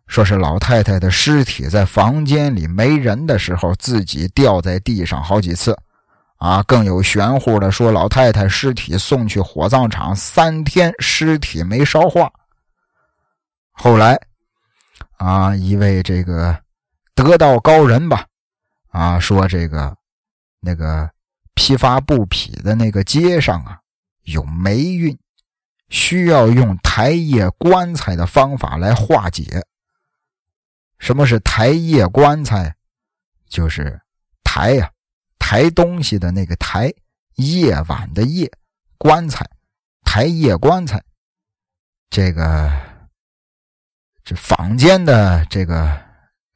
[0.08, 5.78] 说是老太太的尸体在房间里没人的时候自己掉在地上好几次。
[6.38, 12.32] 啊，更有玄乎的说，老太太尸体送去火葬场三天，尸体没烧化。
[13.72, 14.18] 后来，
[15.18, 16.58] 啊，一位这个
[17.14, 18.26] 得道高人吧，
[18.92, 19.94] 啊，说这个
[20.62, 21.10] 那个
[21.60, 23.82] 批发布匹的那个街上啊
[24.24, 25.20] 有霉运，
[25.90, 29.62] 需要用抬叶棺材的方法来化解。
[31.00, 32.74] 什么是抬叶棺材？
[33.50, 34.00] 就是
[34.42, 34.90] 抬呀。
[35.38, 36.94] 抬东西的那个抬，
[37.36, 38.50] 夜晚的夜，
[38.98, 39.46] 棺材，
[40.04, 41.04] 抬夜棺材，
[42.10, 42.72] 这个
[44.24, 46.00] 这坊间的这个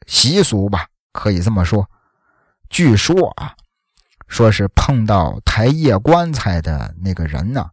[0.07, 1.89] 习俗吧，可以这么说。
[2.69, 3.53] 据说啊，
[4.33, 7.69] 说是碰到抬夜棺材的那个人呢，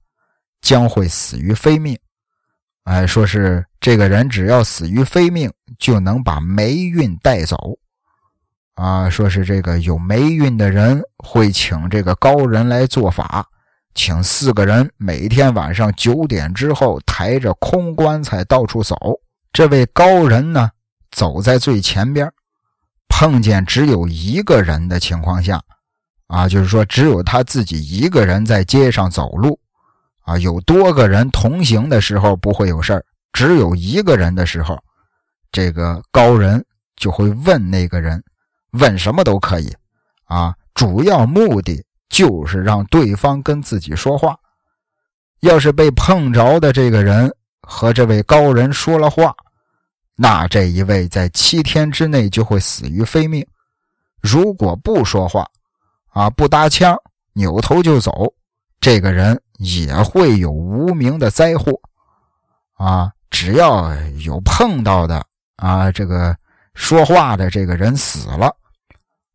[0.60, 1.98] 将会死于非命。
[2.84, 7.56] 哎，说是这个人只要死于非命，就能把霉运带走。
[8.74, 13.46] 啊，说是这个有霉运的人会请这个高人来做法，
[13.94, 18.94] 请四个人每天晚上九点之后抬着空棺材到处走。
[19.50, 20.70] 这位高人呢，
[21.10, 22.30] 走在最前边，
[23.08, 25.62] 碰见只有一个人的情况下，
[26.30, 29.58] 啊，就是说只有他自己一个人在街上走路，
[30.22, 34.78] 啊，有多个人同行的时候不会有事儿，只有一个人的时候，
[35.50, 38.22] 这个高人就会问那个人。
[38.74, 39.68] 问什么都可以，
[40.26, 44.36] 啊，主要目的就是让对方跟自己说话。
[45.40, 49.34] 要是被碰着的这个人和这位高人说了话，
[50.14, 53.44] 那这一位在七天之内就会死于非命。
[54.22, 55.44] 如果不说话，
[56.10, 56.96] 啊，不搭腔，
[57.32, 58.32] 扭头就走，
[58.80, 61.72] 这个人也会有无名的灾祸。
[62.74, 65.24] 啊，只要有碰到的，
[65.56, 66.36] 啊，这个
[66.74, 68.54] 说话的这个人死了。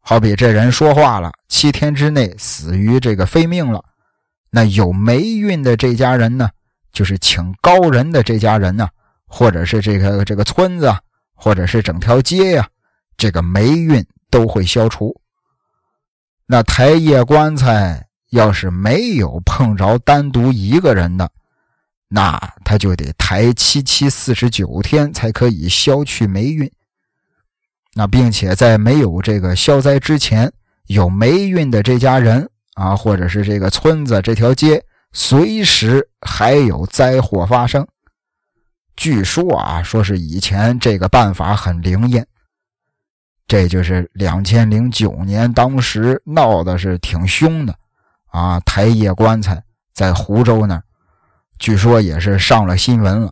[0.01, 3.83] 好比这人说话了，七天之内死于这个非命了，
[4.49, 6.49] 那有霉运的这家人呢，
[6.91, 8.87] 就是请高人的这家人呢，
[9.27, 10.93] 或者是这个这个村子，
[11.33, 12.67] 或者是整条街呀，
[13.17, 15.15] 这个霉运都会消除。
[16.47, 21.31] 那抬夜棺材要是没有碰着单独一个人的，
[22.07, 26.71] 那他就得抬七七四十九天才可以消去霉运。
[27.95, 30.51] 那并且在没有这个消灾之前，
[30.87, 37.87] 有霉运的这家人啊，或者是这个村子、这条街，随时还有灾祸发生。
[38.95, 42.27] 据说啊，说是以前这个办法很灵验。
[43.47, 47.75] 这就是两千零九年，当时闹的是挺凶的
[48.27, 49.63] 啊，抬夜棺材
[49.93, 50.83] 在湖州那儿，
[51.59, 53.31] 据说也是上了新闻了。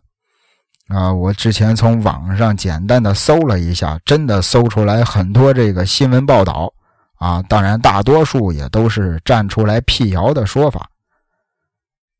[0.90, 6.72] 啊，我之前从网上简单的搜了一下，真的搜出来很多这个新闻报道
[7.16, 10.90] 啊，当然大多数也都是站出来辟谣的说法。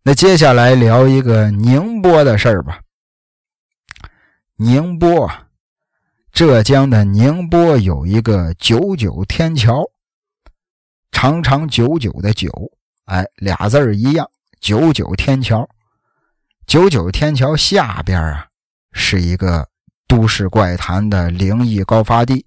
[0.02, 2.80] 那接下来聊一个宁波的事儿吧。
[4.56, 5.30] 宁波，
[6.34, 9.84] 浙江的宁波有一个九九天桥，
[11.12, 12.50] 长长久久的久，
[13.06, 14.28] 哎，俩字儿一样，
[14.60, 15.70] 九九天桥。
[16.66, 18.48] 九九天桥下边啊。
[18.96, 19.68] 是一个
[20.08, 22.46] 都市怪谈的灵异高发地。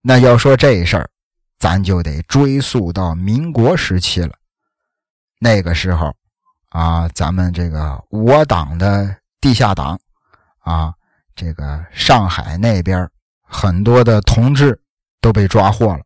[0.00, 1.10] 那要说这事儿，
[1.58, 4.32] 咱就得追溯到民国时期了。
[5.38, 6.12] 那个时候，
[6.70, 10.00] 啊，咱们这个我党的地下党，
[10.58, 10.92] 啊，
[11.34, 13.08] 这个上海那边
[13.42, 14.78] 很多的同志
[15.20, 16.00] 都被抓获了，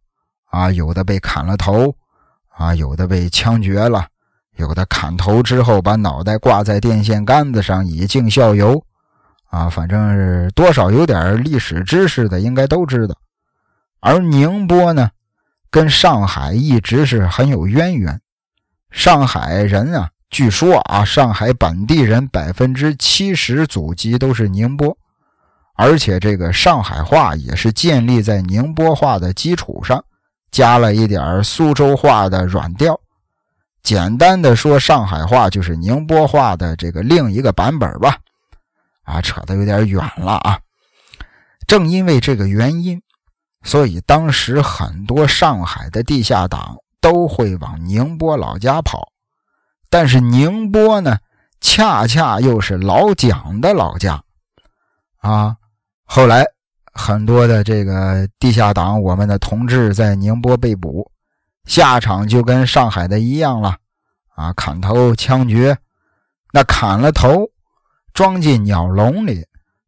[0.46, 1.94] 啊，有的被砍了头，
[2.48, 4.06] 啊，有的被枪决了，
[4.56, 8.84] 有的砍头之后把脑袋挂在电线杆子上以儆效尤。
[9.50, 13.14] 啊，反正是多少有点历史知识的，应该都知道。
[14.00, 15.10] 而宁波呢，
[15.70, 18.20] 跟上海一直是很有渊源。
[18.90, 24.98] 上海人啊，据说啊，上海本地人百分之七十祖籍都是宁波，
[25.76, 30.04] 而且这个上海话也是建立在宁波话的基础上，
[30.50, 32.98] 加了一点苏州话的软调。
[33.82, 38.16] 简单的说，上海话就是宁波话的这个另一个版本吧。
[39.02, 40.58] 啊，扯得有点远了啊！
[41.66, 43.02] 正因为这个原因，
[43.62, 49.08] 所以当时很多上海的地下党都会往宁波老家跑。
[49.90, 51.18] 但是宁波呢，
[51.60, 54.22] 恰恰又是老蒋的老家
[55.18, 55.56] 啊。
[56.14, 56.46] 后来
[56.92, 61.10] 很多的这个地下党，我们的同志在宁波被捕，
[61.64, 63.76] 下场就跟上海的一样了
[64.36, 65.76] 啊，砍头枪决。
[66.52, 67.50] 那砍了头，
[68.12, 69.44] 装进鸟笼里，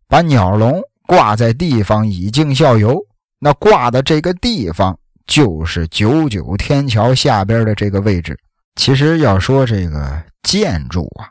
[0.09, 3.01] 把鸟笼挂在地方以儆效尤。
[3.39, 4.99] 那挂的这个地方
[5.29, 8.37] 就是九九天桥下边的这个位置。
[8.75, 11.31] 其实要说这个建筑啊，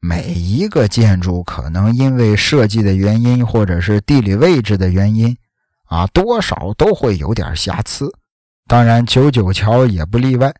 [0.00, 5.36] 每一个建筑可能因为设计的原因，或者是地理位置的原因，
[5.86, 8.12] 啊，多少都会有点瑕疵。
[8.66, 10.54] 当然，九九桥也不例外。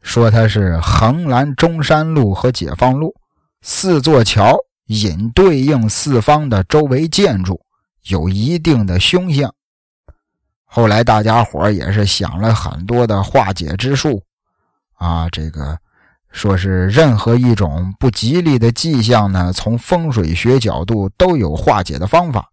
[0.00, 3.14] 说它是横拦中山路和解放路。
[3.62, 4.56] 四座桥
[4.86, 7.60] 引对应四方的周围建筑，
[8.04, 9.52] 有一定的凶相。
[10.64, 14.22] 后来大家伙也是想了很多的化解之术，
[14.94, 15.76] 啊，这个
[16.30, 22.50] 说是任何一种不吉利的迹象呢，从风水学角度都有化解的方法。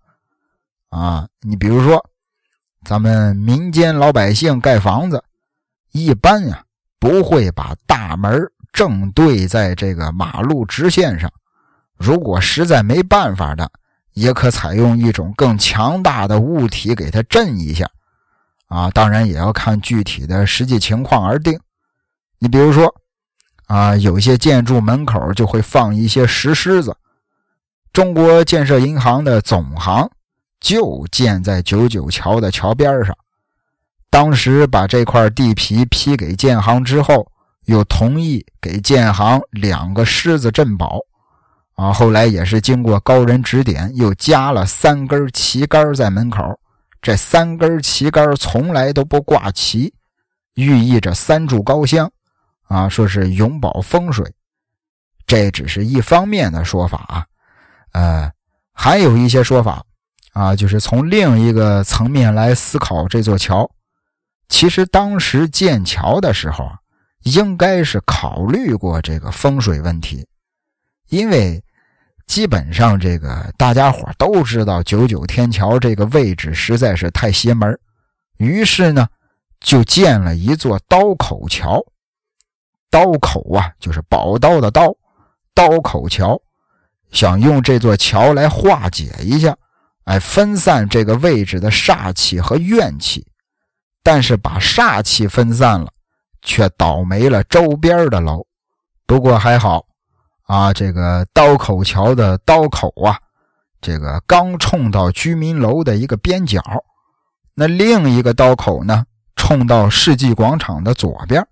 [0.89, 2.03] 啊，你比如说，
[2.83, 5.23] 咱们民间老百姓盖房子，
[5.91, 6.63] 一般呀
[6.99, 11.31] 不会把大门正对在这个马路直线上，
[11.97, 13.69] 如果实在没办法的，
[14.13, 17.89] 也可采用一种更强大的物体给它震一下，
[18.67, 21.59] 啊，当然也要看具体的实际情况而定。
[22.39, 22.93] 你比如说，
[23.75, 26.95] 啊，有些建筑门口就会放一些石狮子。
[27.91, 30.09] 中国建设银行的总行
[30.59, 33.13] 就建在九九桥的桥边上，
[34.09, 37.29] 当时把这块地皮批给建行之后。
[37.65, 40.99] 又同意给建行两个狮子镇宝，
[41.73, 46.43] 啊，后来也是经过高人指点，又加了三根旗杆在门口。
[47.01, 49.95] 这三根旗杆从来都不挂旗，
[50.53, 52.11] 寓意着三柱高香，
[52.67, 54.33] 啊，说是永保风水。
[55.25, 57.25] 这只是一方面的说法啊，
[57.93, 58.31] 呃，
[58.73, 59.83] 还有一些说法
[60.33, 63.69] 啊，就是从另一个层面来思考这座桥。
[64.49, 66.79] 其实当时建桥的时候啊。
[67.25, 70.23] 应该是考虑过这个风水问题，
[71.09, 71.59] 因为
[72.27, 77.79] 基本上这个大家伙都知道九九天桥这个位置实在是太邪门
[78.37, 79.07] 于是呢
[79.59, 81.83] 就建了一座刀口桥。
[82.95, 84.95] 刀口啊，就是宝刀的刀，
[85.53, 86.39] 刀口桥，
[87.11, 89.53] 想用这座桥来化解一下，
[90.05, 93.27] 哎，分散这个位置的煞气和怨气，
[94.01, 95.91] 但是把煞气分散了。
[96.47, 98.45] 却倒霉了周边的楼，
[99.07, 99.83] 不过还好
[100.43, 103.17] 啊，这个刀口桥的刀口啊，
[103.81, 106.61] 这个刚冲到居民楼的一个边角，
[107.55, 109.05] 那另一个刀口呢，
[109.35, 111.43] 冲到世纪广场的左边，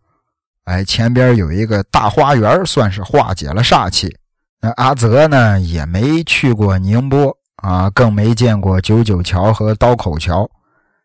[0.66, 4.16] 哎，前边有一个大花园，算是化解了煞气。
[4.62, 10.50] 那阿泽呢，也没去过宁波啊，更没见过九九桥和刀口桥。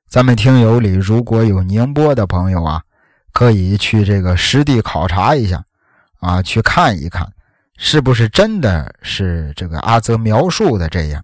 [0.09, 2.83] 咱们听友里如果有宁波的朋友啊。
[3.31, 5.63] 可以去这个实地考察一下，
[6.19, 7.31] 啊，去看一看，
[7.77, 11.23] 是不是真的是这个阿泽描述的这样？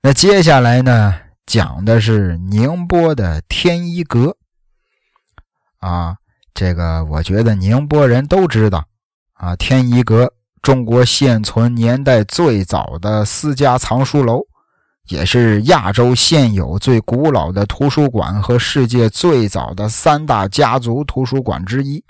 [0.00, 4.36] 那接下来呢，讲的是宁波的天一阁，
[5.80, 6.18] 啊，
[6.54, 8.86] 这个我觉得宁波人都知道，
[9.34, 14.46] 啊，天一阁，中国现存年代最早的私家藏书楼。
[15.08, 22.04] 也是亚洲现有最古老的图书馆和世界最早的三大家族图书馆之一。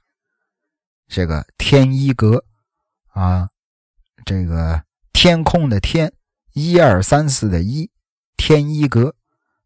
[1.08, 2.44] 这个天一阁
[3.14, 3.48] 啊，
[4.26, 4.82] 这个
[5.14, 6.12] 天空的天，
[6.52, 7.90] 一二三四的一，
[8.36, 9.14] 天一阁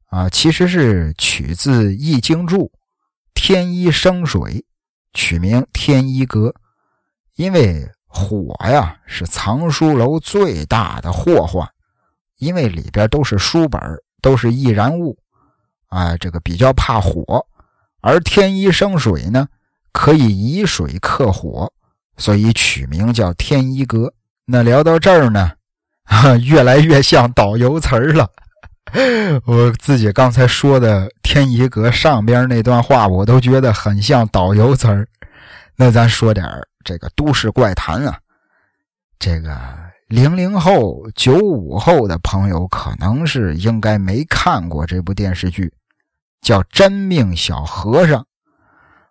[0.07, 2.67] 啊，其实是取自《易经注》，
[3.37, 4.65] 天一生水，
[5.13, 6.53] 取名天一阁，
[7.37, 11.69] 因为火呀是藏书楼最大的祸患。
[12.39, 13.81] 因为里边都是书本，
[14.21, 15.17] 都是易燃物，
[15.89, 17.47] 啊，这个比较怕火。
[18.01, 19.47] 而天一生水呢，
[19.93, 21.73] 可以以水克火，
[22.17, 24.13] 所以取名叫天一阁。
[24.47, 25.53] 那聊到这儿呢，
[26.43, 28.31] 越来越像导游词儿了。
[29.45, 35.07] 我自己刚才说的天一阁上边那段话，我都觉得很像导游词儿。
[35.77, 36.47] 那咱说点
[36.85, 38.19] 这个都市怪谈啊，
[39.19, 39.57] 这个。
[40.09, 45.73] 零零后、九五后的朋友可能是应该没看过这部电视剧，
[46.41, 48.21] 叫《真命小和尚》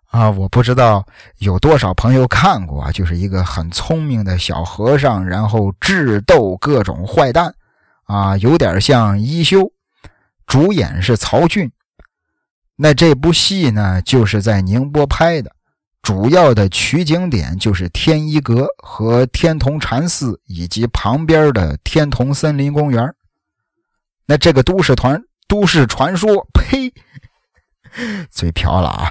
[0.06, 1.04] 啊，我不知道
[1.36, 7.54] 有多少朋友看过，就是一个很聪明的小和尚，然后智斗各种坏蛋
[8.04, 9.70] 啊，有点像一休。
[10.46, 11.70] 主演是曹骏。
[12.76, 15.50] 那这部戏呢，就是在宁波拍的
[16.02, 23.14] 主要的取景点就是天一阁和天童禅寺以及旁边的天童森林公园。
[24.26, 26.92] 那这个都市团都市传说，呸，
[28.30, 29.10] 嘴瓢了啊！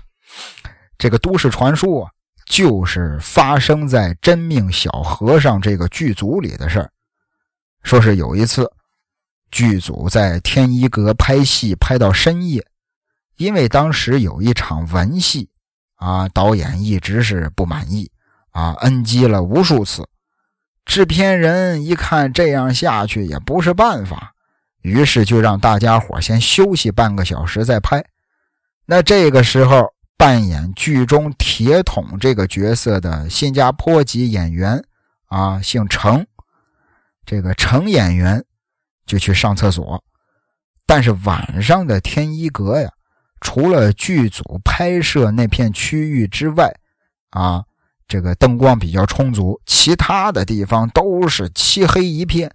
[0.98, 2.10] 这个都市传说
[2.46, 6.92] 就是发生在真命小和尚这个剧组里的事儿。
[7.84, 8.72] 说是有一次，
[9.52, 12.66] 剧组在天一阁拍戏，拍到深夜，
[13.38, 15.50] 因为当时有一场文戏。
[15.98, 18.12] 啊，导演一直是不满意，
[18.52, 20.06] 啊，NG 了无数次。
[20.84, 24.34] 制片人一看这样下去也不是办法，
[24.82, 28.04] 于是就让大家伙先休息半个小时再拍。
[28.86, 34.84] 那这个时候，扮演剧中铁桶这个角色的新加坡籍演员，
[35.28, 36.28] 啊，姓程，
[37.26, 38.44] 这个程演员
[39.06, 40.04] 就去上厕所。
[40.86, 42.90] 但是晚上的天一阁呀。
[43.42, 46.74] 除了剧组拍摄那片区域之外，
[47.30, 47.64] 啊，
[48.08, 52.52] 这个灯光比较充足，其他的地方都是漆黑一片，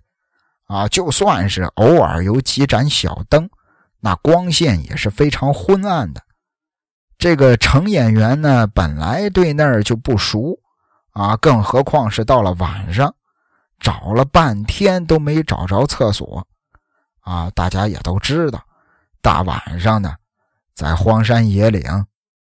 [0.65, 3.49] 啊，就算是偶尔有几盏小灯，
[4.01, 6.23] 那光线也是非常昏暗的。
[7.19, 10.59] 这个程演员呢，本来对那儿就不熟，
[11.13, 13.15] 啊，更何况是到了晚上，
[13.81, 16.47] 找了半天都没找着厕所，
[17.23, 18.63] 啊，大家也都知道，
[19.21, 20.15] 大晚上的。
[20.73, 21.83] 在荒山野岭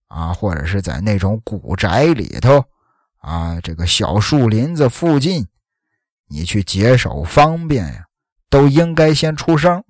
[0.08, 2.64] 啊，或者是在那种古宅里头
[3.18, 5.46] 啊，这个小树林子附近，
[6.26, 8.04] 你去解手方便呀，
[8.48, 9.82] 都应该先出声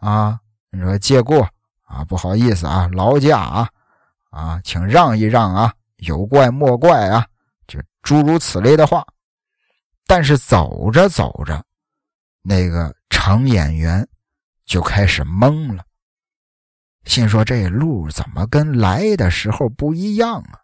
[0.00, 0.40] 啊。
[0.70, 1.48] 你说借过
[1.84, 3.68] 啊，不好意思啊，劳驾啊，
[4.30, 7.24] 啊，请让一让啊，有怪莫怪啊，
[7.68, 9.04] 就诸如此类的话。
[10.06, 11.64] 但是走着走着，
[12.42, 14.06] 那个程演员
[14.64, 15.84] 就开始懵了。
[17.04, 20.60] 心说这路怎么跟来的时候不一样啊？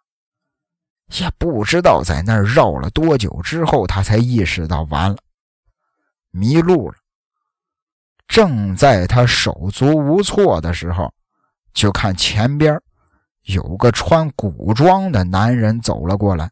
[1.19, 5.17] 也不知道在那儿绕了多久之后，他才意识到完了，
[6.31, 6.97] 迷路了。
[8.27, 11.13] 正在他手足无措的时候，
[11.73, 12.81] 就看前边
[13.43, 16.49] 有个穿古装的男人走了过来。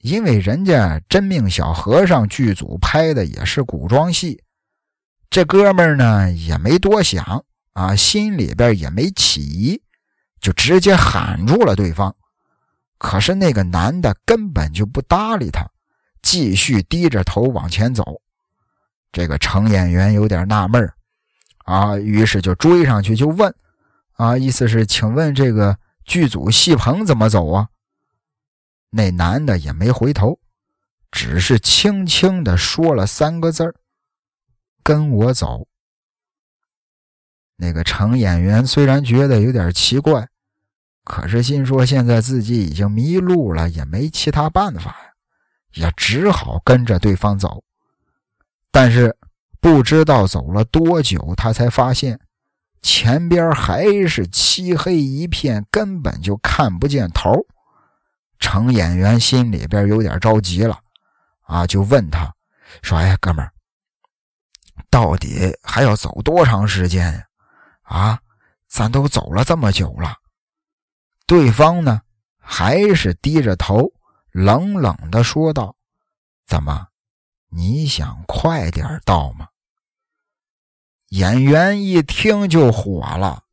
[0.00, 4.42] 因为人家真命小和尚剧组拍的也是古装戏，
[5.28, 7.44] 这哥们儿呢也没多想。
[7.74, 9.80] 啊，心里边也没起疑，
[10.40, 12.12] 就直接喊住了对方。
[12.98, 15.64] 可是那个男的根本就不搭理他，
[16.20, 18.20] 继续低着头往前走。
[19.12, 20.92] 这个程演员有点纳闷
[21.66, 23.54] 啊，于是就追上去就问
[24.18, 27.68] ：“啊，意思是，请问这个剧组戏棚怎么走啊？”
[28.90, 30.38] 那男的也没回头，
[31.10, 33.74] 只是轻轻的说了三个字儿
[34.82, 35.66] 跟我走。”
[37.60, 40.28] 那个程演员虽然觉得有点奇怪，
[41.02, 45.12] 可是心说现在自己已经迷路了，也没其他办法呀，
[45.74, 47.64] 也只好跟着对方走。
[48.70, 49.16] 但是
[49.60, 52.20] 不知道走了多久，他才发现
[52.80, 57.44] 前边还是漆黑一片，根本就看不见头。
[58.38, 60.78] 程演员心里边有点着急了，
[61.42, 62.34] 啊，就问他
[62.82, 63.52] 说：“哎，哥们儿，
[64.90, 67.24] 到底还要走多长时间呀？”
[67.82, 68.20] 啊，
[68.68, 70.16] 咱都走了这么久了，
[71.26, 72.02] 对方呢
[72.38, 73.92] 还是低着头，
[74.30, 75.74] 冷冷的说道
[76.46, 76.88] ：“怎么，
[77.48, 79.48] 你想快点到吗？”
[81.08, 83.44] 演员一听就火了，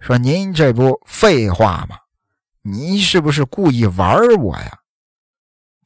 [0.00, 1.96] 说：“您这不废话吗？
[2.70, 4.78] 你是不是故意玩我呀？”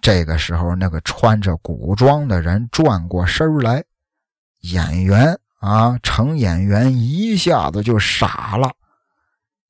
[0.02, 3.84] 这个时候，那个穿着古装的人转过身来，
[4.60, 5.38] 演员。
[5.62, 5.96] 啊！
[6.02, 8.68] 程演员一下子就傻了，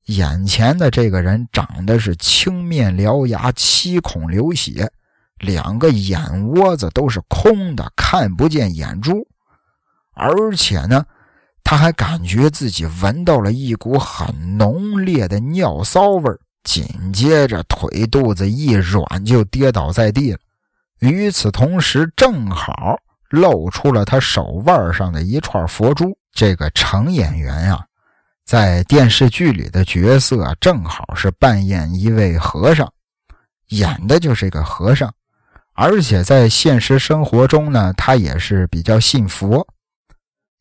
[0.05, 4.91] 眼前的这个人长得是青面獠牙、七孔流血，
[5.37, 9.27] 两个眼窝子都是空的，看不见眼珠，
[10.15, 11.05] 而且呢，
[11.63, 16.31] 他还感觉自己闻到了一股很浓烈的尿骚味
[16.63, 20.39] 紧接着腿肚子一软就跌倒在地了。
[20.99, 22.99] 与此同时，正好。
[23.29, 26.15] 露出了他手腕上的一串佛珠。
[26.33, 27.83] 这个程演员呀，
[28.45, 32.93] 在电视剧里的角色正好是扮演一位和尚，
[33.69, 35.11] 演的就是一个和尚。
[35.73, 39.67] 而且在现实生活中呢，他也是比较信佛。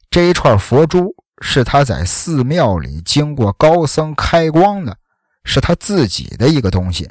[0.09, 4.97] 这一串佛珠是他在寺庙里经过高僧开光的，
[5.44, 7.09] 是他自己的一个东西。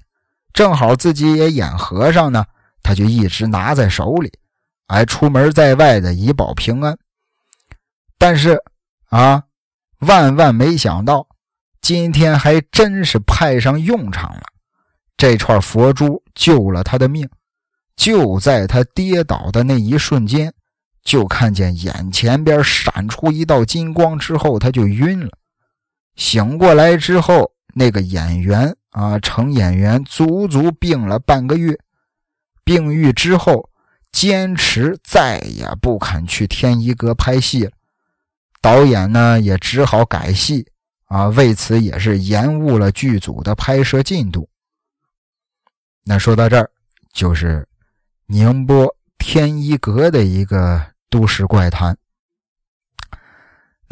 [0.53, 2.45] 正好自己也演和尚呢，
[2.83, 4.31] 他就一直拿在手里。
[4.87, 6.97] 哎出门在外的以保平安，
[8.17, 8.61] 但是
[9.09, 9.43] 啊，
[9.99, 11.25] 万万没想到，
[11.81, 14.43] 今天还真是派上用场了。
[15.15, 17.29] 这串佛珠救了他的命。
[17.95, 20.51] 就在他跌倒的那一瞬间，
[21.03, 25.29] 就看见眼前边闪出一道金光，之后他就晕了。
[26.15, 31.77] 醒过来之后，那个演员啊，程演员足足病了半个月。
[32.64, 33.69] 病愈之后，
[34.11, 37.72] 坚持再也不肯去天一阁拍戏了。
[38.61, 40.68] 导演呢也只好改戏
[41.06, 44.48] 啊，为此也是延误了剧组的拍摄进度。
[46.03, 46.69] 那说到这儿，
[47.14, 47.68] 就是
[48.27, 51.98] 宁波天一阁的一个都市怪谈。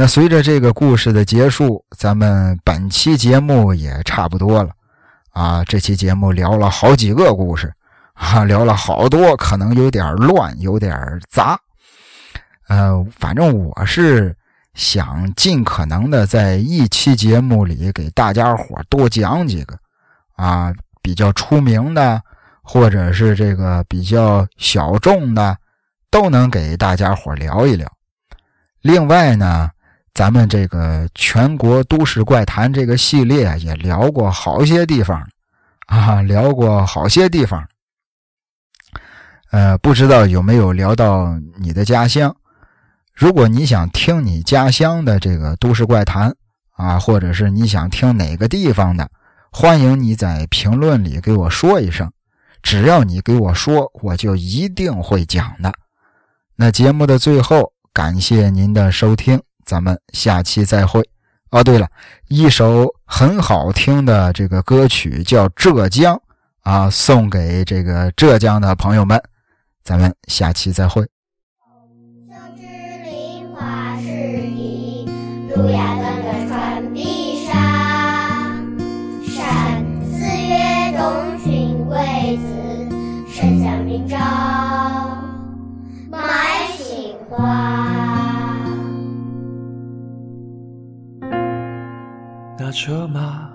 [0.02, 4.70] 那随着这个故事的结束，咱们本期节目也差不多了
[5.32, 5.62] 啊。
[5.66, 7.70] 这期节目聊了好几个故事
[8.14, 10.98] 啊，聊了好多，可能有点乱，有点
[11.30, 11.60] 杂。
[12.70, 14.34] 呃，反正我是
[14.74, 19.78] 想尽可能的在一期节目里给大家伙多讲几个
[20.38, 22.22] 啊，比较出名的，
[22.62, 25.58] 或者是这个比较小众的，
[26.10, 27.86] 都能给大家伙聊一聊。
[28.80, 29.70] 另外呢。
[30.14, 35.26] 咱们这个全国都市怪谈这个系列也聊过好些地方，
[35.88, 37.66] 啊，聊过好些地方。
[39.52, 42.36] 呃，不知道有没有聊到你的家乡？
[43.14, 46.36] 如果你想听你家乡的这个都市怪谈
[46.72, 49.10] 啊，或者是你想听哪个地方的，
[49.52, 52.12] 欢迎你在评论里给我说一声。
[52.62, 55.74] 只要你给我说，我就一定会讲的。
[56.56, 59.42] 那节目的最后，感谢您的收听。
[59.70, 61.08] 咱们下期再会。
[61.52, 61.88] 哦，对了，
[62.28, 66.16] 一首很好听的这个歌曲叫《浙江》
[66.62, 69.22] 啊，送给这个浙江的朋友们。
[69.84, 71.06] 咱们下期再会。
[92.72, 93.50] 车马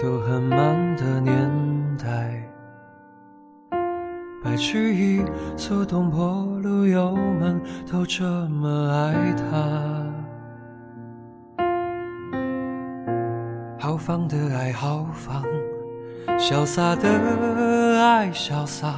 [0.00, 1.50] 都很慢的年
[1.98, 2.42] 代，
[4.42, 5.24] 白居易、
[5.56, 7.60] 苏东坡、陆游们
[7.90, 10.06] 都这么爱他。
[13.78, 15.42] 豪放的爱豪放，
[16.38, 17.08] 潇洒的
[18.00, 18.94] 爱潇洒，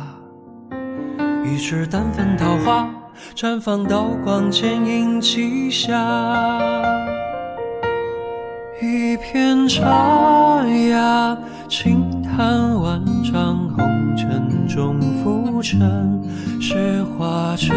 [1.45, 2.89] 一枝丹粉桃花
[3.35, 6.92] 绽放刀光剑影旗下。
[8.83, 11.39] 一片茶芽，
[11.69, 16.21] 轻叹万丈红尘中浮沉。
[16.61, 16.75] 雪
[17.17, 17.73] 花浙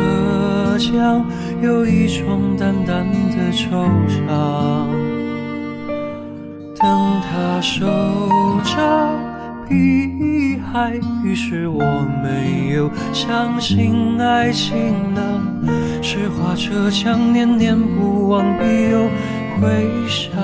[0.79, 1.23] 江，
[1.61, 4.87] 有一种淡淡的惆怅。
[6.79, 7.85] 等他守
[8.63, 9.07] 着
[9.69, 11.83] 碧海，于是我
[12.23, 14.73] 没有相信爱情
[15.13, 15.21] 了。
[16.01, 19.07] 雪花浙江，念念不忘，必有。
[19.61, 20.35] 回响。